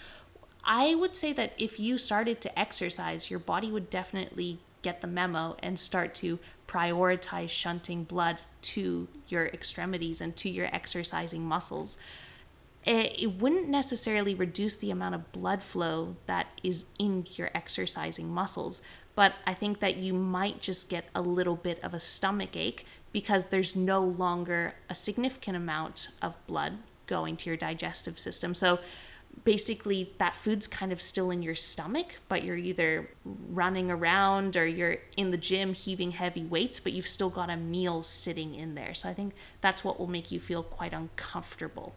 I 0.63 0.95
would 0.95 1.15
say 1.15 1.33
that 1.33 1.53
if 1.57 1.79
you 1.79 1.97
started 1.97 2.39
to 2.41 2.57
exercise, 2.57 3.29
your 3.29 3.39
body 3.39 3.69
would 3.69 3.89
definitely 3.89 4.59
get 4.81 5.01
the 5.01 5.07
memo 5.07 5.57
and 5.61 5.77
start 5.77 6.13
to 6.15 6.39
prioritize 6.67 7.49
shunting 7.49 8.03
blood 8.03 8.37
to 8.61 9.07
your 9.27 9.47
extremities 9.47 10.21
and 10.21 10.35
to 10.37 10.49
your 10.49 10.67
exercising 10.73 11.43
muscles. 11.43 11.97
It, 12.85 13.39
wouldn't 13.39 13.69
necessarily 13.69 14.35
reduce 14.35 14.77
the 14.77 14.91
amount 14.91 15.15
of 15.15 15.31
blood 15.31 15.63
flow 15.63 16.17
that 16.25 16.47
is 16.63 16.87
in 16.99 17.25
your 17.35 17.49
exercising 17.53 18.29
muscles, 18.29 18.81
but 19.15 19.33
I 19.47 19.53
think 19.53 19.79
that 19.79 19.95
you 19.95 20.13
might 20.13 20.61
just 20.61 20.89
get 20.89 21.05
a 21.15 21.21
little 21.21 21.55
bit 21.55 21.81
of 21.83 21.93
a 21.93 21.99
stomach 21.99 22.55
ache 22.55 22.85
because 23.13 23.47
there's 23.47 23.75
no 23.75 24.01
longer 24.01 24.73
a 24.89 24.95
significant 24.95 25.55
amount 25.55 26.09
of 26.21 26.35
blood 26.47 26.79
going 27.07 27.37
to 27.37 27.49
your 27.49 27.57
digestive 27.57 28.19
system. 28.19 28.53
So 28.53 28.79
basically, 29.45 30.13
that 30.17 30.35
food's 30.35 30.67
kind 30.67 30.91
of 30.91 31.01
still 31.01 31.31
in 31.31 31.41
your 31.41 31.55
stomach, 31.55 32.15
but 32.27 32.43
you're 32.43 32.57
either 32.57 33.09
running 33.23 33.91
around 33.91 34.57
or 34.57 34.65
you're 34.65 34.97
in 35.15 35.31
the 35.31 35.37
gym 35.37 35.73
heaving 35.73 36.11
heavy 36.11 36.43
weights, 36.43 36.79
but 36.79 36.93
you've 36.93 37.07
still 37.07 37.29
got 37.29 37.49
a 37.49 37.57
meal 37.57 38.03
sitting 38.03 38.55
in 38.55 38.75
there. 38.75 38.93
So 38.93 39.09
I 39.09 39.13
think 39.13 39.33
that's 39.61 39.83
what 39.83 39.99
will 39.99 40.07
make 40.07 40.31
you 40.31 40.39
feel 40.39 40.63
quite 40.63 40.93
uncomfortable. 40.93 41.93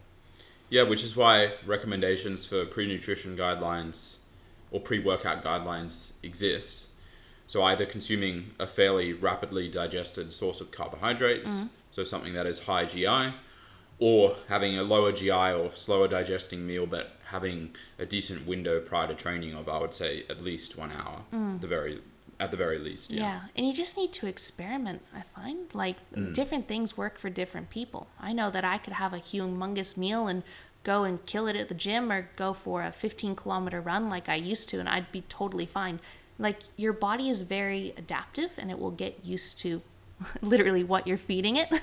Yeah, 0.69 0.83
which 0.83 1.03
is 1.03 1.15
why 1.15 1.53
recommendations 1.65 2.45
for 2.45 2.65
pre 2.65 2.87
nutrition 2.87 3.37
guidelines 3.37 4.19
or 4.71 4.79
pre 4.79 4.99
workout 4.99 5.43
guidelines 5.43 6.13
exist 6.23 6.89
so 7.47 7.63
either 7.63 7.85
consuming 7.85 8.51
a 8.59 8.67
fairly 8.67 9.13
rapidly 9.13 9.69
digested 9.69 10.33
source 10.33 10.59
of 10.59 10.69
carbohydrates, 10.69 11.49
mm-hmm. 11.49 11.67
so 11.91 12.03
something 12.03 12.33
that 12.33 12.45
is 12.45 12.65
high 12.65 12.83
GI, 12.83 13.33
or 13.99 14.35
having 14.49 14.77
a 14.77 14.83
lower 14.83 15.13
GI 15.13 15.31
or 15.31 15.71
slower 15.73 16.09
digesting 16.09 16.67
meal, 16.67 16.85
but 16.85 17.13
having 17.29 17.73
a 17.97 18.05
decent 18.05 18.45
window 18.45 18.81
prior 18.81 19.07
to 19.07 19.15
training 19.15 19.55
of, 19.55 19.69
I 19.69 19.79
would 19.79 19.93
say, 19.93 20.25
at 20.29 20.41
least 20.41 20.77
one 20.77 20.91
hour, 20.91 21.21
mm. 21.33 21.59
the 21.61 21.67
very 21.67 22.01
at 22.39 22.51
the 22.51 22.57
very 22.57 22.77
least. 22.77 23.11
Yeah. 23.11 23.21
Yeah. 23.21 23.39
and 23.55 23.67
you 23.67 23.73
just 23.73 23.97
need 23.97 24.13
to 24.13 24.27
experiment, 24.27 25.01
I 25.15 25.23
find. 25.35 25.73
Like, 25.73 25.97
mm. 26.13 26.33
different 26.33 26.67
things 26.67 26.97
work 26.97 27.17
for 27.17 27.29
different 27.29 27.69
people. 27.69 28.07
I 28.19 28.33
know 28.33 28.49
that 28.51 28.63
I 28.63 28.77
could 28.77 28.93
have 28.93 29.13
a 29.13 29.19
humongous 29.19 29.97
meal 29.97 30.27
and 30.27 30.43
go 30.83 31.03
and 31.03 31.25
kill 31.25 31.47
it 31.47 31.55
at 31.55 31.67
the 31.67 31.75
gym 31.75 32.11
or 32.11 32.29
go 32.35 32.53
for 32.53 32.83
a 32.83 32.91
15 32.91 33.35
kilometer 33.35 33.81
run 33.81 34.09
like 34.09 34.29
I 34.29 34.35
used 34.35 34.69
to, 34.69 34.79
and 34.79 34.87
I'd 34.87 35.11
be 35.11 35.21
totally 35.21 35.65
fine. 35.65 35.99
Like, 36.37 36.59
your 36.75 36.93
body 36.93 37.29
is 37.29 37.41
very 37.41 37.93
adaptive 37.97 38.51
and 38.57 38.69
it 38.69 38.77
will 38.77 38.91
get 38.91 39.25
used 39.25 39.59
to 39.59 39.81
literally 40.41 40.83
what 40.83 41.07
you're 41.07 41.17
feeding 41.17 41.57
it. 41.57 41.69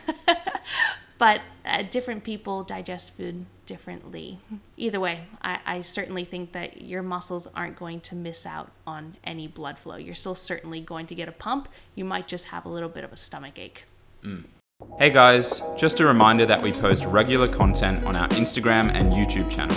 but 1.19 1.41
uh, 1.65 1.83
different 1.91 2.25
people 2.25 2.63
digest 2.63 3.17
food 3.17 3.47
differently. 3.67 4.39
Either 4.77 5.01
way, 5.01 5.27
I, 5.43 5.61
I 5.65 5.81
certainly 5.83 6.25
think 6.25 6.53
that 6.53 6.83
your 6.83 7.03
muscles 7.03 7.47
aren't 7.55 7.77
going 7.77 8.01
to 8.01 8.15
miss 8.15 8.45
out 8.45 8.71
on 8.87 9.17
any 9.25 9.47
blood 9.47 9.79
flow. 9.79 9.97
You're 9.97 10.15
still 10.15 10.35
certainly 10.35 10.81
going 10.81 11.07
to 11.07 11.15
get 11.15 11.29
a 11.29 11.33
pump. 11.33 11.69
You 11.95 12.05
might 12.05 12.29
just 12.29 12.47
have 12.47 12.65
a 12.65 12.69
little 12.69 12.89
bit 12.89 13.05
of 13.05 13.13
a 13.13 13.17
stomach 13.17 13.59
ache. 13.59 13.87
Hey 14.99 15.11
guys, 15.11 15.63
just 15.77 16.01
a 16.01 16.07
reminder 16.07 16.47
that 16.47 16.61
we 16.61 16.73
post 16.73 17.05
regular 17.05 17.49
content 17.49 18.05
on 18.05 18.17
our 18.17 18.29
Instagram 18.31 18.93
and 18.93 19.13
YouTube 19.13 19.51
channel. 19.51 19.77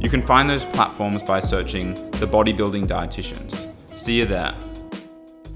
You 0.00 0.08
can 0.08 0.22
find 0.22 0.48
those 0.48 0.64
platforms 0.64 1.22
by 1.22 1.40
searching 1.40 1.94
The 2.12 2.26
Bodybuilding 2.26 2.86
Dietitians. 2.86 3.68
See 3.98 4.16
you 4.18 4.26
there. 4.26 4.54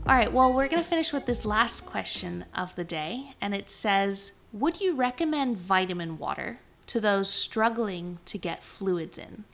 All 0.05 0.17
right, 0.17 0.33
well, 0.33 0.53
we're 0.53 0.67
going 0.67 0.83
to 0.83 0.89
finish 0.89 1.13
with 1.13 1.27
this 1.27 1.45
last 1.45 1.87
question 1.87 2.45
of 2.55 2.75
the 2.75 2.83
day. 2.83 3.35
And 3.41 3.55
it 3.55 3.71
says 3.71 4.42
Would 4.53 4.81
you 4.81 4.95
recommend 4.95 5.57
vitamin 5.57 6.19
water 6.19 6.59
to 6.89 7.01
those 7.01 7.31
struggling 7.33 8.19
to 8.27 8.39
get 8.39 8.63
fluids 8.63 9.17
in? 9.17 9.45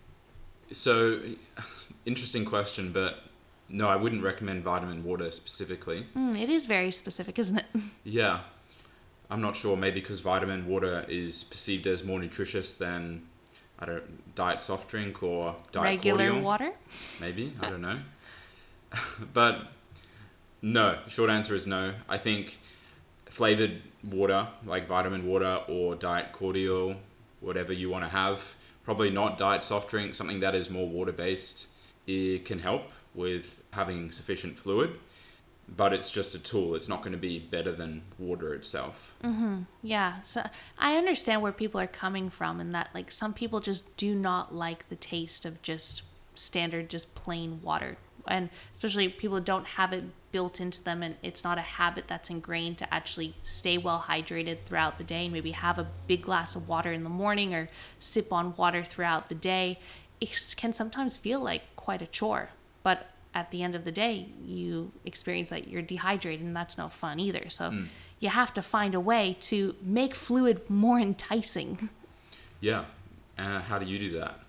So, 0.72 1.20
interesting 2.04 2.44
question, 2.44 2.92
but 2.92 3.22
no, 3.68 3.88
I 3.88 3.96
wouldn't 3.96 4.22
recommend 4.22 4.64
vitamin 4.64 5.04
water 5.04 5.30
specifically. 5.30 6.06
Mm, 6.16 6.38
it 6.40 6.48
is 6.48 6.66
very 6.66 6.90
specific, 6.90 7.38
isn't 7.38 7.58
it? 7.58 7.66
Yeah, 8.04 8.40
I'm 9.30 9.42
not 9.42 9.54
sure. 9.54 9.76
Maybe 9.76 10.00
because 10.00 10.20
vitamin 10.20 10.66
water 10.66 11.04
is 11.08 11.44
perceived 11.44 11.86
as 11.86 12.02
more 12.02 12.18
nutritious 12.18 12.74
than 12.74 13.22
I 13.78 13.86
don't 13.86 14.34
diet 14.34 14.60
soft 14.60 14.88
drink 14.88 15.22
or 15.22 15.54
diet 15.70 15.84
Regular 15.84 16.26
cordial. 16.30 16.42
water? 16.44 16.72
Maybe 17.20 17.52
I 17.60 17.68
don't 17.68 17.82
know. 17.82 17.98
but 19.34 19.68
no, 20.62 20.98
short 21.08 21.30
answer 21.30 21.54
is 21.54 21.66
no. 21.66 21.92
I 22.08 22.16
think 22.16 22.58
flavored 23.38 23.80
water 24.02 24.48
like 24.66 24.88
vitamin 24.88 25.24
water 25.24 25.60
or 25.68 25.94
diet 25.94 26.32
cordial, 26.32 26.96
whatever 27.38 27.72
you 27.72 27.88
want 27.88 28.02
to 28.02 28.10
have, 28.10 28.56
probably 28.82 29.10
not 29.10 29.38
diet 29.38 29.62
soft 29.62 29.88
drink, 29.88 30.12
something 30.16 30.40
that 30.40 30.56
is 30.56 30.68
more 30.68 30.88
water 30.88 31.12
based. 31.12 31.68
It 32.08 32.44
can 32.44 32.58
help 32.58 32.90
with 33.14 33.62
having 33.70 34.10
sufficient 34.10 34.58
fluid, 34.58 34.98
but 35.76 35.92
it's 35.92 36.10
just 36.10 36.34
a 36.34 36.40
tool. 36.40 36.74
It's 36.74 36.88
not 36.88 36.98
going 36.98 37.12
to 37.12 37.18
be 37.18 37.38
better 37.38 37.70
than 37.70 38.02
water 38.18 38.54
itself. 38.54 39.14
Mm-hmm. 39.22 39.62
Yeah, 39.82 40.20
so 40.22 40.42
I 40.76 40.96
understand 40.96 41.40
where 41.40 41.52
people 41.52 41.80
are 41.80 41.86
coming 41.86 42.30
from, 42.30 42.58
and 42.58 42.74
that 42.74 42.88
like 42.92 43.12
some 43.12 43.32
people 43.32 43.60
just 43.60 43.96
do 43.96 44.16
not 44.16 44.52
like 44.52 44.88
the 44.88 44.96
taste 44.96 45.46
of 45.46 45.62
just 45.62 46.02
standard, 46.34 46.88
just 46.88 47.14
plain 47.14 47.60
water, 47.62 47.98
and 48.28 48.50
especially 48.72 49.08
people 49.08 49.38
who 49.38 49.44
don't 49.44 49.66
have 49.66 49.92
it 49.92 50.04
built 50.30 50.60
into 50.60 50.82
them, 50.84 51.02
and 51.02 51.16
it's 51.22 51.42
not 51.42 51.58
a 51.58 51.62
habit 51.62 52.04
that's 52.06 52.30
ingrained 52.30 52.78
to 52.78 52.94
actually 52.94 53.34
stay 53.42 53.78
well 53.78 54.04
hydrated 54.08 54.58
throughout 54.64 54.98
the 54.98 55.04
day, 55.04 55.24
and 55.24 55.32
maybe 55.32 55.52
have 55.52 55.78
a 55.78 55.86
big 56.06 56.22
glass 56.22 56.54
of 56.54 56.68
water 56.68 56.92
in 56.92 57.02
the 57.02 57.10
morning 57.10 57.54
or 57.54 57.68
sip 57.98 58.32
on 58.32 58.54
water 58.56 58.84
throughout 58.84 59.28
the 59.28 59.34
day. 59.34 59.78
It 60.20 60.54
can 60.56 60.72
sometimes 60.72 61.16
feel 61.16 61.40
like 61.40 61.62
quite 61.76 62.02
a 62.02 62.06
chore, 62.06 62.50
but 62.82 63.06
at 63.34 63.50
the 63.50 63.62
end 63.62 63.74
of 63.74 63.84
the 63.84 63.92
day, 63.92 64.28
you 64.44 64.92
experience 65.04 65.50
that 65.50 65.68
you're 65.68 65.82
dehydrated, 65.82 66.44
and 66.44 66.54
that's 66.54 66.76
no 66.76 66.88
fun 66.88 67.20
either. 67.20 67.48
So 67.48 67.72
you 68.20 68.30
have 68.30 68.52
to 68.54 68.62
find 68.62 68.94
a 68.94 69.00
way 69.00 69.36
to 69.40 69.76
make 69.80 70.14
fluid 70.14 70.68
more 70.68 70.98
enticing. 70.98 71.88
Yeah. 72.60 72.84
Uh, 73.38 73.60
how 73.60 73.78
do 73.78 73.86
you 73.86 73.98
do 73.98 74.18
that? 74.18 74.40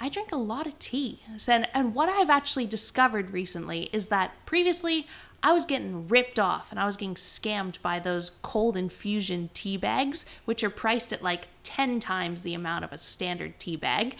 I 0.00 0.08
drink 0.08 0.32
a 0.32 0.36
lot 0.36 0.66
of 0.66 0.78
tea. 0.78 1.20
And, 1.46 1.68
and 1.74 1.94
what 1.94 2.08
I've 2.08 2.30
actually 2.30 2.66
discovered 2.66 3.32
recently 3.32 3.90
is 3.92 4.06
that 4.06 4.32
previously 4.46 5.06
I 5.42 5.52
was 5.52 5.66
getting 5.66 6.08
ripped 6.08 6.38
off 6.38 6.70
and 6.70 6.80
I 6.80 6.86
was 6.86 6.96
getting 6.96 7.14
scammed 7.14 7.80
by 7.82 7.98
those 7.98 8.30
cold 8.42 8.76
infusion 8.76 9.50
tea 9.52 9.76
bags, 9.76 10.24
which 10.46 10.64
are 10.64 10.70
priced 10.70 11.12
at 11.12 11.22
like 11.22 11.48
10 11.64 12.00
times 12.00 12.42
the 12.42 12.54
amount 12.54 12.84
of 12.84 12.92
a 12.92 12.98
standard 12.98 13.58
tea 13.58 13.76
bag. 13.76 14.16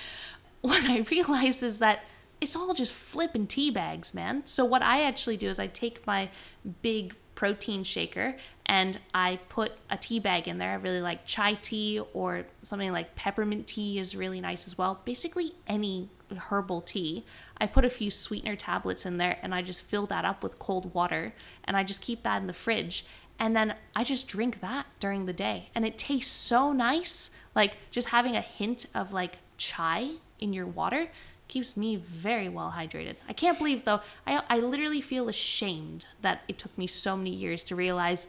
What 0.60 0.84
I 0.84 0.98
realized 1.10 1.62
is 1.62 1.78
that 1.78 2.04
it's 2.40 2.56
all 2.56 2.74
just 2.74 2.92
flipping 2.92 3.46
tea 3.46 3.70
bags, 3.70 4.14
man. 4.14 4.42
So 4.46 4.64
what 4.64 4.82
I 4.82 5.02
actually 5.02 5.36
do 5.36 5.48
is 5.48 5.58
I 5.58 5.66
take 5.66 6.06
my 6.06 6.30
big 6.82 7.14
protein 7.40 7.82
shaker 7.82 8.36
and 8.66 9.00
I 9.14 9.38
put 9.48 9.72
a 9.88 9.96
tea 9.96 10.20
bag 10.20 10.46
in 10.46 10.58
there. 10.58 10.72
I 10.72 10.74
really 10.74 11.00
like 11.00 11.24
chai 11.24 11.54
tea 11.54 11.98
or 12.12 12.44
something 12.62 12.92
like 12.92 13.14
peppermint 13.14 13.66
tea 13.66 13.98
is 13.98 14.14
really 14.14 14.42
nice 14.42 14.66
as 14.66 14.76
well. 14.76 15.00
Basically 15.06 15.54
any 15.66 16.10
herbal 16.36 16.82
tea. 16.82 17.24
I 17.56 17.66
put 17.66 17.86
a 17.86 17.88
few 17.88 18.10
sweetener 18.10 18.56
tablets 18.56 19.06
in 19.06 19.16
there 19.16 19.38
and 19.40 19.54
I 19.54 19.62
just 19.62 19.80
fill 19.80 20.04
that 20.08 20.26
up 20.26 20.42
with 20.42 20.58
cold 20.58 20.92
water 20.92 21.32
and 21.64 21.78
I 21.78 21.82
just 21.82 22.02
keep 22.02 22.24
that 22.24 22.42
in 22.42 22.46
the 22.46 22.52
fridge 22.52 23.06
and 23.38 23.56
then 23.56 23.74
I 23.96 24.04
just 24.04 24.28
drink 24.28 24.60
that 24.60 24.84
during 24.98 25.24
the 25.24 25.32
day 25.32 25.70
and 25.74 25.86
it 25.86 25.96
tastes 25.96 26.30
so 26.30 26.74
nice. 26.74 27.34
Like 27.54 27.78
just 27.90 28.08
having 28.10 28.36
a 28.36 28.42
hint 28.42 28.84
of 28.94 29.14
like 29.14 29.38
chai 29.56 30.10
in 30.40 30.52
your 30.52 30.66
water 30.66 31.08
keeps 31.50 31.76
me 31.76 31.96
very 31.96 32.48
well 32.48 32.72
hydrated. 32.76 33.16
I 33.28 33.34
can't 33.34 33.58
believe 33.58 33.84
though, 33.84 34.00
I, 34.26 34.42
I 34.48 34.60
literally 34.60 35.00
feel 35.00 35.28
ashamed 35.28 36.06
that 36.22 36.42
it 36.48 36.56
took 36.56 36.76
me 36.78 36.86
so 36.86 37.16
many 37.16 37.30
years 37.30 37.62
to 37.64 37.76
realize 37.76 38.26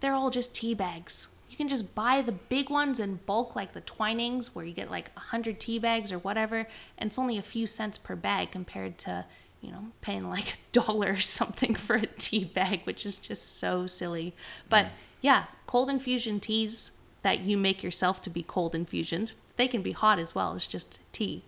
they're 0.00 0.14
all 0.14 0.30
just 0.30 0.56
tea 0.56 0.74
bags. 0.74 1.28
You 1.50 1.56
can 1.56 1.68
just 1.68 1.94
buy 1.94 2.22
the 2.22 2.32
big 2.32 2.70
ones 2.70 2.98
in 2.98 3.20
bulk, 3.26 3.54
like 3.54 3.74
the 3.74 3.82
Twinings, 3.82 4.54
where 4.54 4.64
you 4.64 4.72
get 4.72 4.90
like 4.90 5.14
100 5.14 5.60
tea 5.60 5.78
bags 5.78 6.10
or 6.10 6.18
whatever, 6.18 6.66
and 6.96 7.08
it's 7.08 7.18
only 7.18 7.36
a 7.36 7.42
few 7.42 7.66
cents 7.66 7.98
per 7.98 8.16
bag 8.16 8.50
compared 8.50 8.96
to, 8.98 9.26
you 9.60 9.70
know, 9.70 9.88
paying 10.00 10.28
like 10.28 10.48
a 10.48 10.56
dollar 10.72 11.12
or 11.12 11.20
something 11.20 11.74
for 11.74 11.96
a 11.96 12.06
tea 12.06 12.44
bag, 12.44 12.80
which 12.84 13.04
is 13.04 13.18
just 13.18 13.58
so 13.58 13.86
silly. 13.86 14.34
But 14.70 14.86
yeah, 15.20 15.44
cold 15.66 15.90
infusion 15.90 16.40
teas 16.40 16.92
that 17.20 17.40
you 17.40 17.58
make 17.58 17.82
yourself 17.82 18.22
to 18.22 18.30
be 18.30 18.42
cold 18.42 18.74
infusions, 18.74 19.34
they 19.56 19.68
can 19.68 19.82
be 19.82 19.92
hot 19.92 20.18
as 20.18 20.34
well. 20.34 20.54
It's 20.54 20.66
just 20.66 21.00
tea. 21.12 21.44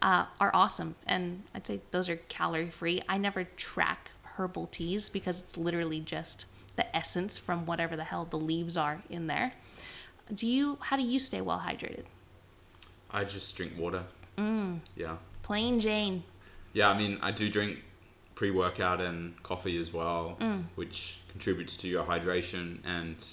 Uh, 0.00 0.26
are 0.40 0.50
awesome, 0.54 0.94
and 1.06 1.42
I'd 1.54 1.66
say 1.66 1.80
those 1.90 2.08
are 2.08 2.16
calorie 2.16 2.70
free. 2.70 3.02
I 3.08 3.18
never 3.18 3.44
track 3.44 4.10
herbal 4.22 4.68
teas 4.68 5.08
because 5.08 5.40
it's 5.40 5.56
literally 5.56 6.00
just 6.00 6.46
the 6.76 6.96
essence 6.96 7.36
from 7.36 7.66
whatever 7.66 7.96
the 7.96 8.04
hell 8.04 8.24
the 8.24 8.38
leaves 8.38 8.76
are 8.76 9.02
in 9.10 9.26
there. 9.26 9.52
Do 10.32 10.46
you? 10.46 10.78
How 10.80 10.96
do 10.96 11.02
you 11.02 11.18
stay 11.18 11.40
well 11.40 11.62
hydrated? 11.66 12.04
I 13.10 13.24
just 13.24 13.56
drink 13.56 13.72
water. 13.76 14.04
Mm. 14.36 14.80
Yeah. 14.94 15.16
Plain 15.42 15.80
Jane. 15.80 16.22
Yeah, 16.72 16.90
I 16.90 16.96
mean, 16.96 17.18
I 17.22 17.32
do 17.32 17.48
drink 17.50 17.78
pre 18.34 18.50
workout 18.52 19.00
and 19.00 19.42
coffee 19.42 19.78
as 19.78 19.92
well, 19.92 20.36
which 20.76 21.20
contributes 21.30 21.76
to 21.78 21.88
your 21.88 22.04
hydration 22.04 22.78
and 22.84 23.26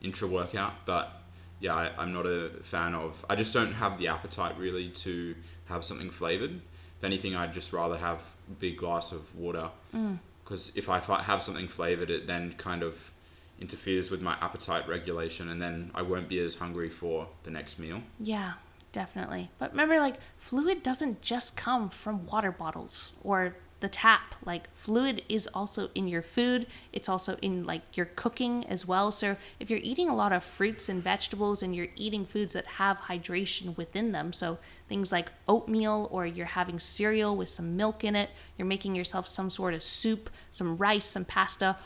intra 0.00 0.26
workout. 0.26 0.72
But 0.84 1.21
yeah, 1.62 1.74
I, 1.74 1.90
I'm 1.96 2.12
not 2.12 2.26
a 2.26 2.50
fan 2.62 2.94
of, 2.94 3.24
I 3.30 3.36
just 3.36 3.54
don't 3.54 3.72
have 3.72 3.96
the 3.96 4.08
appetite 4.08 4.58
really 4.58 4.90
to 4.90 5.34
have 5.66 5.84
something 5.84 6.10
flavored. 6.10 6.60
If 6.98 7.04
anything, 7.04 7.36
I'd 7.36 7.54
just 7.54 7.72
rather 7.72 7.96
have 7.96 8.18
a 8.50 8.54
big 8.58 8.76
glass 8.76 9.12
of 9.12 9.34
water. 9.36 9.70
Mm. 9.94 10.18
Because 10.44 10.76
if 10.76 10.88
I 10.90 10.98
have 10.98 11.40
something 11.40 11.68
flavored, 11.68 12.10
it 12.10 12.26
then 12.26 12.52
kind 12.54 12.82
of 12.82 13.12
interferes 13.60 14.10
with 14.10 14.20
my 14.20 14.36
appetite 14.40 14.88
regulation, 14.88 15.48
and 15.48 15.62
then 15.62 15.92
I 15.94 16.02
won't 16.02 16.28
be 16.28 16.40
as 16.40 16.56
hungry 16.56 16.90
for 16.90 17.28
the 17.44 17.50
next 17.50 17.78
meal. 17.78 18.02
Yeah, 18.18 18.54
definitely. 18.90 19.50
But 19.60 19.70
remember, 19.70 20.00
like, 20.00 20.16
fluid 20.38 20.82
doesn't 20.82 21.22
just 21.22 21.56
come 21.56 21.88
from 21.88 22.26
water 22.26 22.50
bottles 22.50 23.12
or 23.22 23.54
the 23.82 23.88
tap. 23.88 24.34
Like, 24.46 24.72
fluid 24.74 25.22
is 25.28 25.46
also 25.48 25.90
in 25.94 26.08
your 26.08 26.22
food, 26.22 26.66
it's 26.92 27.08
also 27.08 27.36
in, 27.42 27.64
like, 27.64 27.96
your 27.96 28.06
cooking 28.06 28.64
as 28.66 28.86
well. 28.86 29.12
So, 29.12 29.36
if 29.60 29.68
you're 29.68 29.80
eating 29.82 30.08
a 30.08 30.16
lot 30.16 30.32
of 30.32 30.42
fruits 30.42 30.88
and 30.88 31.02
vegetables 31.02 31.62
and 31.62 31.76
you're 31.76 31.88
eating 31.94 32.24
foods 32.24 32.54
that 32.54 32.64
have 32.64 32.96
hydration 32.96 33.76
within 33.76 34.12
them, 34.12 34.32
so 34.32 34.58
things 34.88 35.12
like 35.12 35.30
oatmeal 35.46 36.08
or 36.10 36.24
you're 36.24 36.46
having 36.46 36.78
cereal 36.78 37.36
with 37.36 37.50
some 37.50 37.76
milk 37.76 38.02
in 38.02 38.16
it, 38.16 38.30
you're 38.56 38.66
making 38.66 38.94
yourself 38.94 39.26
some 39.26 39.50
sort 39.50 39.74
of 39.74 39.82
soup, 39.82 40.30
some 40.50 40.78
rice, 40.78 41.04
some 41.04 41.26
pasta. 41.26 41.76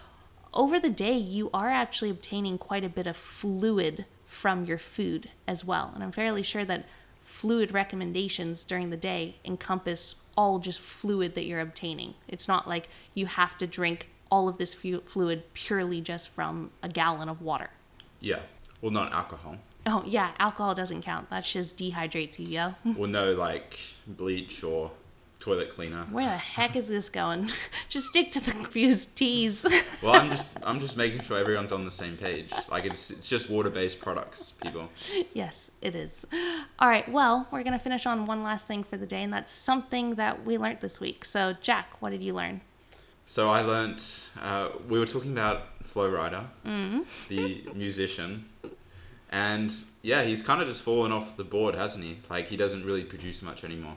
Over 0.55 0.79
the 0.79 0.91
day, 0.91 1.17
you 1.17 1.51
are 1.53 1.71
actually 1.71 2.11
obtaining 2.11 2.59
quite 2.59 2.85
a 2.85 2.89
bit 2.89 3.07
of 3.07 3.17
fluid 3.17 4.05
from 4.25 4.65
your 4.65 4.79
food 4.79 5.31
as 5.49 5.65
well. 5.65 5.91
And 5.95 6.05
I'm 6.05 6.13
fairly 6.13 6.43
sure 6.43 6.65
that 6.67 6.87
fluid 7.23 7.73
recommendations 7.73 8.65
during 8.65 8.91
the 8.91 8.97
day 8.97 9.37
encompass 9.45 10.23
all 10.37 10.59
just 10.59 10.81
fluid 10.81 11.35
that 11.35 11.45
you're 11.45 11.61
obtaining. 11.61 12.15
It's 12.29 12.47
not 12.49 12.69
like 12.69 12.89
you 13.15 13.27
have 13.27 13.57
to 13.59 13.67
drink 13.67 14.09
all 14.31 14.49
of 14.49 14.59
this 14.59 14.75
fu- 14.75 15.01
fluid 15.01 15.53
purely 15.55 16.01
just 16.01 16.29
from 16.29 16.71
a 16.83 16.89
gallon 16.89 17.29
of 17.29 17.41
water. 17.43 17.71
Yeah. 18.21 18.41
Well, 18.81 18.91
not 18.91 19.13
alcohol. 19.13 19.57
Oh, 19.87 20.03
yeah, 20.05 20.33
alcohol 20.39 20.75
doesn't 20.75 21.03
count. 21.03 21.31
That 21.31 21.45
just 21.45 21.79
dehydrates 21.79 22.39
you, 22.39 22.47
yo. 22.47 22.75
or 22.99 23.07
no 23.07 23.33
like 23.33 23.79
bleach 24.07 24.65
or 24.65 24.91
toilet 25.47 25.71
cleaner. 25.71 26.03
Where 26.11 26.25
the 26.25 26.31
heck 26.33 26.75
is 26.75 26.89
this 26.89 27.09
going? 27.09 27.49
just 27.89 28.09
stick 28.09 28.33
to 28.33 28.41
the 28.45 28.51
confused 28.51 29.17
T's. 29.17 29.65
Well, 30.03 30.15
I'm 30.15 30.31
just 30.31 30.47
I'm 30.63 30.81
just 30.81 30.97
making 30.97 31.23
sure 31.23 31.39
everyone's 31.39 31.73
on 31.73 31.85
the 31.85 31.91
same 31.91 32.17
page. 32.17 32.53
Like 32.71 32.85
it's 32.85 33.11
it's 33.11 33.27
just 33.27 33.49
water-based 33.49 34.01
products, 34.01 34.53
people. 34.63 34.91
yes, 35.33 35.71
it 35.81 35.95
is. 35.95 36.27
All 36.79 36.89
right, 36.89 37.09
well, 37.11 37.49
we're 37.51 37.63
going 37.63 37.73
to 37.73 37.79
finish 37.79 38.05
on 38.05 38.27
one 38.27 38.43
last 38.43 38.67
thing 38.67 38.85
for 38.85 38.97
the 38.99 39.07
day, 39.07 39.23
and 39.23 39.33
that's 39.33 39.51
something 39.53 40.17
that 40.17 40.45
we 40.45 40.59
learned 40.59 40.81
this 40.81 41.01
week. 41.01 41.25
So, 41.25 41.55
Jack, 41.63 41.87
what 42.01 42.11
did 42.11 42.23
you 42.23 42.35
learn? 42.35 42.61
So 43.25 43.51
I 43.51 43.63
learnt 43.63 44.33
uh, 44.43 44.69
we 44.89 44.99
were 44.99 45.07
talking 45.07 45.33
about 45.33 45.63
Flo 45.83 46.11
Rida, 46.11 46.45
the 47.29 47.65
musician, 47.75 48.45
and 49.31 49.73
yeah, 50.03 50.25
he's 50.25 50.43
kind 50.43 50.61
of 50.61 50.69
just 50.69 50.83
fallen 50.83 51.11
off 51.11 51.37
the 51.37 51.45
board, 51.45 51.75
hasn't 51.75 52.05
he? 52.05 52.19
Like 52.29 52.49
he 52.49 52.57
doesn't 52.57 52.85
really 52.85 53.05
produce 53.05 53.43
much 53.43 53.65
anymore. 53.65 53.97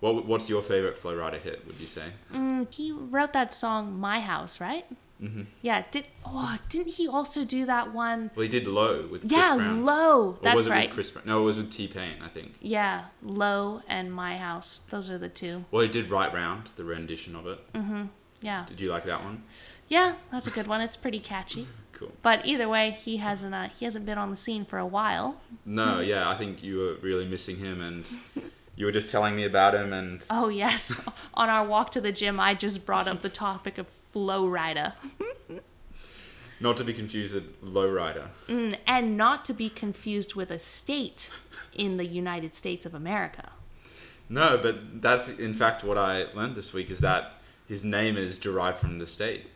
What 0.00 0.26
what's 0.26 0.48
your 0.48 0.62
favorite 0.62 0.96
Flo 0.96 1.16
Rida 1.16 1.40
hit? 1.40 1.66
Would 1.66 1.80
you 1.80 1.86
say? 1.86 2.06
Mm, 2.32 2.70
he 2.70 2.92
wrote 2.92 3.32
that 3.32 3.52
song 3.52 3.98
"My 3.98 4.20
House," 4.20 4.60
right? 4.60 4.86
hmm 5.18 5.42
Yeah. 5.62 5.84
Did 5.90 6.06
oh, 6.24 6.56
didn't 6.68 6.94
he 6.94 7.08
also 7.08 7.44
do 7.44 7.66
that 7.66 7.92
one? 7.92 8.30
Well, 8.36 8.44
he 8.44 8.48
did 8.48 8.68
Low 8.68 9.06
with 9.10 9.22
Chris 9.22 9.32
yeah, 9.32 9.56
Brown. 9.56 9.84
"Low." 9.84 10.28
Or 10.30 10.38
That's 10.42 10.56
was 10.56 10.66
it 10.66 10.70
right. 10.70 10.88
with 10.88 10.94
Chris 10.94 11.10
Brown? 11.10 11.26
No, 11.26 11.40
it 11.42 11.44
was 11.44 11.56
with 11.56 11.70
T-Pain, 11.70 12.16
I 12.24 12.28
think. 12.28 12.54
Yeah, 12.60 13.06
"Low" 13.22 13.82
and 13.88 14.12
"My 14.12 14.36
House." 14.36 14.80
Those 14.90 15.10
are 15.10 15.18
the 15.18 15.28
two. 15.28 15.64
Well, 15.70 15.82
he 15.82 15.88
did 15.88 16.10
Right 16.10 16.32
Round, 16.32 16.70
the 16.76 16.84
rendition 16.84 17.34
of 17.34 17.46
it. 17.46 17.72
Mm-hmm. 17.72 18.04
Yeah. 18.40 18.64
Did 18.66 18.80
you 18.80 18.90
like 18.90 19.04
that 19.06 19.24
one? 19.24 19.42
Yeah, 19.88 20.14
that's 20.30 20.46
a 20.46 20.50
good 20.50 20.68
one. 20.68 20.80
It's 20.80 20.96
pretty 20.96 21.20
catchy. 21.20 21.66
Cool. 21.98 22.12
But 22.22 22.46
either 22.46 22.68
way, 22.68 22.96
he 23.02 23.16
hasn't 23.16 23.52
uh, 23.52 23.70
he 23.76 23.84
hasn't 23.84 24.06
been 24.06 24.18
on 24.18 24.30
the 24.30 24.36
scene 24.36 24.64
for 24.64 24.78
a 24.78 24.86
while. 24.86 25.40
No, 25.64 25.98
yeah, 25.98 26.30
I 26.30 26.36
think 26.36 26.62
you 26.62 26.78
were 26.78 26.94
really 27.02 27.26
missing 27.26 27.56
him, 27.56 27.80
and 27.80 28.08
you 28.78 28.86
were 28.86 28.92
just 28.92 29.10
telling 29.10 29.34
me 29.34 29.44
about 29.44 29.74
him, 29.74 29.92
and 29.92 30.24
Oh 30.30 30.48
yes, 30.48 31.04
on 31.34 31.48
our 31.48 31.66
walk 31.66 31.90
to 31.92 32.00
the 32.00 32.12
gym, 32.12 32.38
I 32.38 32.54
just 32.54 32.86
brought 32.86 33.08
up 33.08 33.22
the 33.22 33.28
topic 33.28 33.76
of 33.76 33.88
Flo 34.12 34.46
Rida, 34.46 34.92
not 36.60 36.76
to 36.76 36.84
be 36.84 36.92
confused 36.92 37.34
with 37.34 37.60
Lowrider. 37.60 38.28
mm, 38.46 38.76
and 38.86 39.16
not 39.16 39.44
to 39.46 39.52
be 39.52 39.68
confused 39.68 40.34
with 40.36 40.52
a 40.52 40.60
state 40.60 41.28
in 41.74 41.96
the 41.96 42.06
United 42.06 42.54
States 42.54 42.86
of 42.86 42.94
America. 42.94 43.50
No, 44.28 44.58
but 44.62 45.02
that's 45.02 45.28
in 45.38 45.54
fact 45.54 45.82
what 45.82 45.98
I 45.98 46.26
learned 46.34 46.54
this 46.54 46.72
week 46.72 46.88
is 46.88 47.00
that 47.00 47.32
his 47.66 47.84
name 47.84 48.16
is 48.16 48.38
derived 48.38 48.78
from 48.78 48.98
the 49.00 49.06
state, 49.08 49.46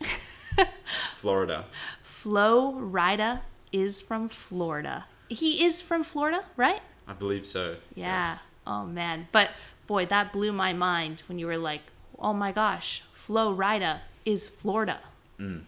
Florida. 1.13 1.63
Flo 2.03 2.73
Rida 2.73 3.39
is 3.71 4.01
from 4.01 4.27
Florida. 4.27 5.05
He 5.29 5.63
is 5.63 5.81
from 5.81 6.03
Florida, 6.03 6.43
right? 6.57 6.81
I 7.07 7.13
believe 7.13 7.45
so. 7.45 7.77
Yeah. 7.95 8.31
yes. 8.31 8.43
Oh 8.65 8.85
man, 8.85 9.27
but 9.31 9.49
boy, 9.87 10.05
that 10.07 10.31
blew 10.33 10.51
my 10.51 10.73
mind 10.73 11.23
when 11.27 11.39
you 11.39 11.47
were 11.47 11.57
like, 11.57 11.81
"Oh 12.19 12.33
my 12.33 12.51
gosh, 12.51 13.03
Flo 13.13 13.55
Rida 13.55 13.99
is 14.25 14.47
Florida." 14.47 14.99
Mm. 15.39 15.63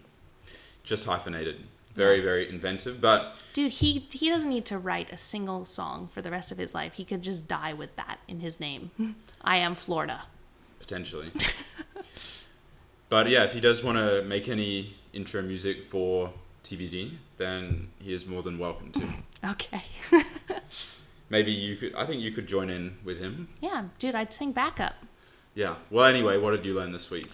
Just 0.83 1.05
hyphenated. 1.05 1.63
Very, 1.93 2.19
very 2.19 2.49
inventive, 2.49 2.99
but 2.99 3.35
Dude, 3.53 3.71
he 3.71 4.05
he 4.11 4.29
doesn't 4.29 4.49
need 4.49 4.65
to 4.65 4.77
write 4.77 5.11
a 5.13 5.17
single 5.17 5.63
song 5.65 6.09
for 6.13 6.21
the 6.21 6.29
rest 6.29 6.51
of 6.51 6.57
his 6.57 6.73
life. 6.75 6.93
He 6.93 7.05
could 7.05 7.21
just 7.21 7.47
die 7.47 7.73
with 7.73 7.95
that 7.95 8.19
in 8.27 8.41
his 8.41 8.59
name. 8.59 8.91
I 9.41 9.57
am 9.57 9.75
Florida. 9.75 10.23
potentially. 10.79 11.31
but 13.09 13.29
yeah, 13.29 13.43
if 13.43 13.53
he 13.53 13.59
does 13.61 13.83
want 13.83 13.97
to 13.97 14.21
make 14.23 14.49
any 14.49 14.93
intro 15.13 15.41
music 15.41 15.85
for 15.85 16.31
TBD, 16.65 17.13
then 17.37 17.89
he 17.99 18.13
is 18.13 18.25
more 18.25 18.43
than 18.43 18.57
welcome 18.59 18.91
to. 18.91 19.07
Okay. 19.45 19.83
Maybe 21.29 21.51
you 21.51 21.75
could. 21.75 21.95
I 21.95 22.05
think 22.05 22.21
you 22.21 22.31
could 22.31 22.47
join 22.47 22.69
in 22.69 22.97
with 23.03 23.19
him. 23.19 23.49
yeah, 23.61 23.85
dude, 23.99 24.15
I'd 24.15 24.33
sing 24.33 24.51
backup. 24.51 24.95
Yeah. 25.53 25.75
Well, 25.89 26.05
anyway, 26.05 26.37
what 26.37 26.51
did 26.51 26.65
you 26.65 26.75
learn 26.75 26.91
this 26.91 27.09
week? 27.09 27.29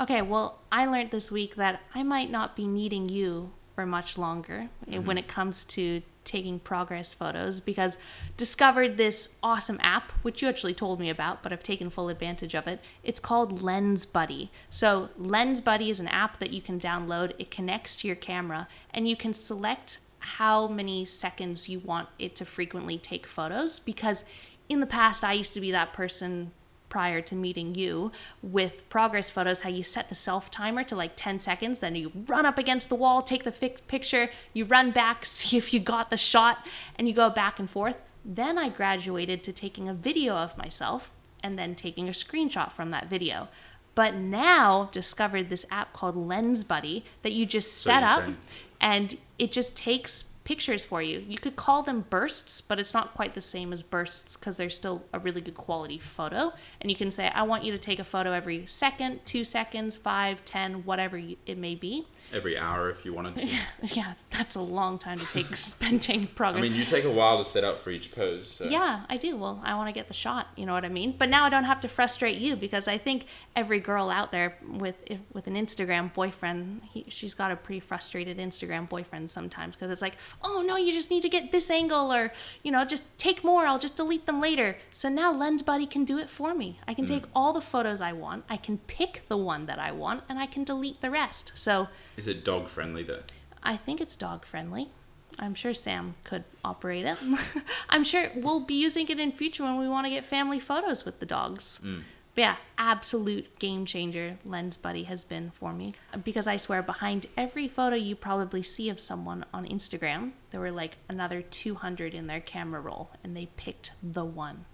Okay, 0.00 0.22
well, 0.22 0.60
I 0.72 0.86
learned 0.86 1.10
this 1.10 1.30
week 1.30 1.56
that 1.56 1.80
I 1.94 2.02
might 2.02 2.30
not 2.30 2.56
be 2.56 2.66
needing 2.66 3.08
you 3.08 3.52
for 3.74 3.84
much 3.84 4.16
longer 4.16 4.68
eh, 4.90 4.98
when 4.98 5.18
it 5.18 5.28
comes 5.28 5.64
to 5.64 6.02
taking 6.24 6.58
progress 6.58 7.12
photos 7.12 7.60
because 7.60 7.98
discovered 8.36 8.96
this 8.96 9.36
awesome 9.42 9.78
app 9.82 10.10
which 10.22 10.40
you 10.40 10.48
actually 10.48 10.72
told 10.72 10.98
me 10.98 11.10
about 11.10 11.42
but 11.42 11.52
I've 11.52 11.62
taken 11.62 11.90
full 11.90 12.08
advantage 12.08 12.54
of 12.54 12.66
it. 12.66 12.80
It's 13.02 13.20
called 13.20 13.60
Lens 13.60 14.06
Buddy. 14.06 14.50
So 14.70 15.10
Lens 15.18 15.60
Buddy 15.60 15.90
is 15.90 16.00
an 16.00 16.08
app 16.08 16.38
that 16.38 16.52
you 16.52 16.62
can 16.62 16.80
download. 16.80 17.34
It 17.38 17.50
connects 17.50 17.96
to 17.98 18.06
your 18.06 18.16
camera 18.16 18.68
and 18.92 19.06
you 19.06 19.16
can 19.16 19.34
select 19.34 19.98
how 20.24 20.66
many 20.66 21.04
seconds 21.04 21.68
you 21.68 21.78
want 21.78 22.08
it 22.18 22.34
to 22.36 22.44
frequently 22.44 22.98
take 22.98 23.26
photos 23.26 23.78
because 23.78 24.24
in 24.68 24.80
the 24.80 24.86
past 24.86 25.22
I 25.22 25.32
used 25.34 25.52
to 25.54 25.60
be 25.60 25.70
that 25.70 25.92
person 25.92 26.52
prior 26.88 27.20
to 27.20 27.34
meeting 27.34 27.74
you 27.74 28.12
with 28.40 28.88
progress 28.88 29.28
photos 29.28 29.62
how 29.62 29.68
you 29.68 29.82
set 29.82 30.08
the 30.08 30.14
self 30.14 30.50
timer 30.50 30.84
to 30.84 30.94
like 30.94 31.12
10 31.16 31.40
seconds 31.40 31.80
then 31.80 31.96
you 31.96 32.12
run 32.26 32.46
up 32.46 32.56
against 32.56 32.88
the 32.88 32.94
wall 32.94 33.20
take 33.20 33.44
the 33.44 33.52
fi- 33.52 33.76
picture 33.88 34.30
you 34.52 34.64
run 34.64 34.90
back 34.90 35.24
see 35.26 35.56
if 35.56 35.74
you 35.74 35.80
got 35.80 36.10
the 36.10 36.16
shot 36.16 36.66
and 36.96 37.08
you 37.08 37.14
go 37.14 37.28
back 37.28 37.58
and 37.58 37.68
forth. 37.68 37.96
Then 38.24 38.56
i 38.58 38.68
graduated 38.68 39.42
to 39.44 39.52
taking 39.52 39.88
a 39.88 39.94
video 39.94 40.34
of 40.34 40.56
myself 40.56 41.10
and 41.42 41.58
then 41.58 41.74
taking 41.74 42.08
a 42.08 42.12
screenshot 42.12 42.72
from 42.72 42.90
that 42.90 43.10
video 43.10 43.48
but 43.94 44.14
now 44.14 44.88
discovered 44.92 45.48
this 45.48 45.64
app 45.70 45.92
called 45.92 46.16
lens 46.16 46.64
buddy 46.64 47.04
that 47.22 47.32
you 47.32 47.46
just 47.46 47.82
set 47.82 48.00
you're 48.00 48.08
up 48.08 48.36
and 48.80 49.16
it 49.38 49.52
just 49.52 49.76
takes 49.76 50.33
pictures 50.44 50.84
for 50.84 51.00
you. 51.02 51.24
You 51.26 51.38
could 51.38 51.56
call 51.56 51.82
them 51.82 52.04
bursts, 52.10 52.60
but 52.60 52.78
it's 52.78 52.92
not 52.92 53.14
quite 53.14 53.32
the 53.34 53.40
same 53.40 53.72
as 53.72 53.82
bursts 53.82 54.36
because 54.36 54.58
they're 54.58 54.68
still 54.70 55.02
a 55.12 55.18
really 55.18 55.40
good 55.40 55.54
quality 55.54 55.98
photo. 55.98 56.52
And 56.80 56.90
you 56.90 56.96
can 56.96 57.10
say, 57.10 57.28
I 57.28 57.42
want 57.44 57.64
you 57.64 57.72
to 57.72 57.78
take 57.78 57.98
a 57.98 58.04
photo 58.04 58.32
every 58.32 58.66
second, 58.66 59.24
two 59.24 59.42
seconds, 59.44 59.96
five, 59.96 60.44
ten, 60.44 60.84
whatever 60.84 61.16
you- 61.16 61.38
it 61.46 61.56
may 61.56 61.74
be. 61.74 62.06
Every 62.32 62.58
hour, 62.58 62.90
if 62.90 63.04
you 63.04 63.14
wanted 63.14 63.36
to. 63.36 63.48
Yeah, 63.94 64.14
that's 64.30 64.54
a 64.54 64.60
long 64.60 64.98
time 64.98 65.18
to 65.18 65.26
take 65.26 65.56
spending 65.56 66.26
progress. 66.28 66.58
I 66.58 66.68
mean, 66.68 66.74
you 66.78 66.84
take 66.84 67.04
a 67.04 67.10
while 67.10 67.38
to 67.38 67.44
set 67.44 67.64
up 67.64 67.80
for 67.80 67.90
each 67.90 68.12
pose. 68.14 68.50
So. 68.50 68.64
Yeah, 68.68 69.04
I 69.08 69.16
do. 69.16 69.36
Well, 69.36 69.60
I 69.64 69.74
want 69.76 69.88
to 69.88 69.92
get 69.92 70.08
the 70.08 70.14
shot. 70.14 70.48
You 70.56 70.66
know 70.66 70.72
what 70.74 70.84
I 70.84 70.88
mean? 70.88 71.14
But 71.18 71.28
now 71.28 71.44
I 71.44 71.48
don't 71.48 71.64
have 71.64 71.80
to 71.82 71.88
frustrate 71.88 72.38
you 72.38 72.56
because 72.56 72.88
I 72.88 72.98
think 72.98 73.26
every 73.56 73.80
girl 73.80 74.10
out 74.10 74.32
there 74.32 74.58
with 74.68 74.96
with 75.32 75.46
an 75.46 75.54
Instagram 75.54 76.12
boyfriend, 76.12 76.82
he, 76.92 77.04
she's 77.08 77.34
got 77.34 77.50
a 77.50 77.56
pretty 77.56 77.80
frustrated 77.80 78.38
Instagram 78.38 78.88
boyfriend 78.88 79.30
sometimes 79.30 79.76
because 79.76 79.90
it's 79.90 80.02
like, 80.02 80.16
oh 80.42 80.62
no, 80.66 80.76
you 80.76 80.92
just 80.92 81.10
need 81.10 81.22
to 81.22 81.28
get 81.28 81.52
this 81.52 81.70
angle, 81.70 82.12
or 82.12 82.32
you 82.62 82.70
know, 82.72 82.84
just 82.84 83.16
take 83.18 83.44
more. 83.44 83.66
I'll 83.66 83.78
just 83.78 83.96
delete 83.96 84.26
them 84.26 84.40
later. 84.40 84.76
So 84.92 85.08
now 85.08 85.32
Lens 85.32 85.62
Buddy 85.62 85.86
can 85.86 86.04
do 86.04 86.18
it 86.18 86.30
for 86.30 86.54
me. 86.54 86.78
I 86.86 86.94
can 86.94 87.04
mm. 87.04 87.08
take 87.08 87.24
all 87.34 87.52
the 87.52 87.60
photos 87.60 88.00
I 88.00 88.12
want. 88.12 88.44
I 88.48 88.56
can 88.56 88.78
pick 88.78 89.24
the 89.28 89.36
one 89.36 89.66
that 89.66 89.78
I 89.78 89.92
want, 89.92 90.24
and 90.28 90.38
I 90.38 90.46
can 90.46 90.64
delete 90.64 91.00
the 91.00 91.10
rest. 91.10 91.52
So 91.54 91.88
Is 92.16 92.28
it 92.28 92.44
dog 92.44 92.68
friendly 92.68 93.02
though? 93.02 93.22
I 93.62 93.76
think 93.76 94.00
it's 94.00 94.16
dog 94.16 94.44
friendly. 94.44 94.90
I'm 95.38 95.54
sure 95.54 95.74
Sam 95.74 96.14
could 96.24 96.44
operate 96.64 97.06
it. 97.06 97.18
I'm 97.88 98.04
sure 98.04 98.30
we'll 98.36 98.60
be 98.60 98.74
using 98.74 99.08
it 99.08 99.18
in 99.18 99.32
future 99.32 99.64
when 99.64 99.78
we 99.78 99.88
want 99.88 100.06
to 100.06 100.10
get 100.10 100.24
family 100.24 100.60
photos 100.60 101.04
with 101.04 101.18
the 101.20 101.26
dogs. 101.26 101.80
Mm. 101.84 102.02
But 102.34 102.40
yeah, 102.40 102.56
absolute 102.78 103.58
game 103.58 103.86
changer 103.86 104.38
Lens 104.44 104.76
Buddy 104.76 105.04
has 105.04 105.22
been 105.22 105.50
for 105.52 105.72
me 105.72 105.94
because 106.24 106.46
I 106.46 106.56
swear 106.56 106.82
behind 106.82 107.26
every 107.36 107.68
photo 107.68 107.94
you 107.94 108.16
probably 108.16 108.62
see 108.62 108.88
of 108.88 108.98
someone 108.98 109.44
on 109.54 109.66
Instagram, 109.66 110.32
there 110.50 110.60
were 110.60 110.72
like 110.72 110.96
another 111.08 111.42
200 111.42 112.12
in 112.12 112.26
their 112.26 112.40
camera 112.40 112.80
roll 112.80 113.10
and 113.22 113.36
they 113.36 113.46
picked 113.56 113.92
the 114.02 114.24
one. 114.24 114.64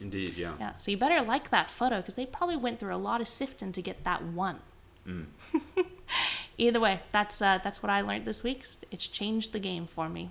Indeed, 0.00 0.36
yeah. 0.36 0.54
Yeah, 0.58 0.76
so 0.78 0.90
you 0.90 0.96
better 0.96 1.22
like 1.22 1.50
that 1.50 1.70
photo 1.70 1.98
because 1.98 2.16
they 2.16 2.26
probably 2.26 2.56
went 2.56 2.80
through 2.80 2.94
a 2.94 2.96
lot 2.96 3.20
of 3.20 3.28
sifting 3.28 3.70
to 3.72 3.82
get 3.82 4.02
that 4.02 4.24
one. 4.24 4.58
Either 6.58 6.80
way, 6.80 7.00
that's 7.12 7.42
uh, 7.42 7.58
that's 7.62 7.82
what 7.82 7.90
I 7.90 8.00
learned 8.00 8.24
this 8.24 8.42
week. 8.42 8.64
It's 8.90 9.06
changed 9.06 9.52
the 9.52 9.58
game 9.58 9.86
for 9.86 10.08
me. 10.08 10.30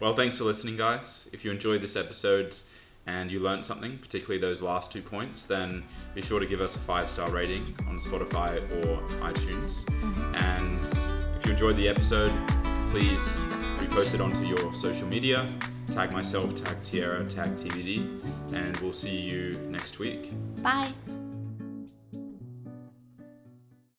Well, 0.00 0.14
thanks 0.14 0.38
for 0.38 0.44
listening, 0.44 0.76
guys. 0.76 1.28
If 1.32 1.44
you 1.44 1.50
enjoyed 1.50 1.82
this 1.82 1.96
episode 1.96 2.56
and 3.06 3.30
you 3.30 3.40
learned 3.40 3.64
something, 3.64 3.98
particularly 3.98 4.40
those 4.40 4.62
last 4.62 4.92
two 4.92 5.02
points, 5.02 5.46
then 5.46 5.84
be 6.14 6.22
sure 6.22 6.40
to 6.40 6.46
give 6.46 6.60
us 6.60 6.76
a 6.76 6.78
five 6.78 7.08
star 7.08 7.30
rating 7.30 7.62
on 7.88 7.98
Spotify 7.98 8.56
or 8.84 9.00
iTunes. 9.20 9.84
Mm-hmm. 9.84 10.34
And 10.34 10.80
if 11.38 11.46
you 11.46 11.52
enjoyed 11.52 11.76
the 11.76 11.88
episode, 11.88 12.32
please 12.90 13.20
repost 13.78 14.14
it 14.14 14.20
onto 14.20 14.44
your 14.44 14.74
social 14.74 15.06
media. 15.08 15.46
Tag 15.86 16.12
myself, 16.12 16.54
tag 16.54 16.80
Tyarra, 16.80 17.28
tag 17.28 17.52
TBD, 17.52 18.52
and 18.52 18.76
we'll 18.78 18.92
see 18.92 19.20
you 19.20 19.52
next 19.70 19.98
week. 19.98 20.32
Bye. 20.62 20.92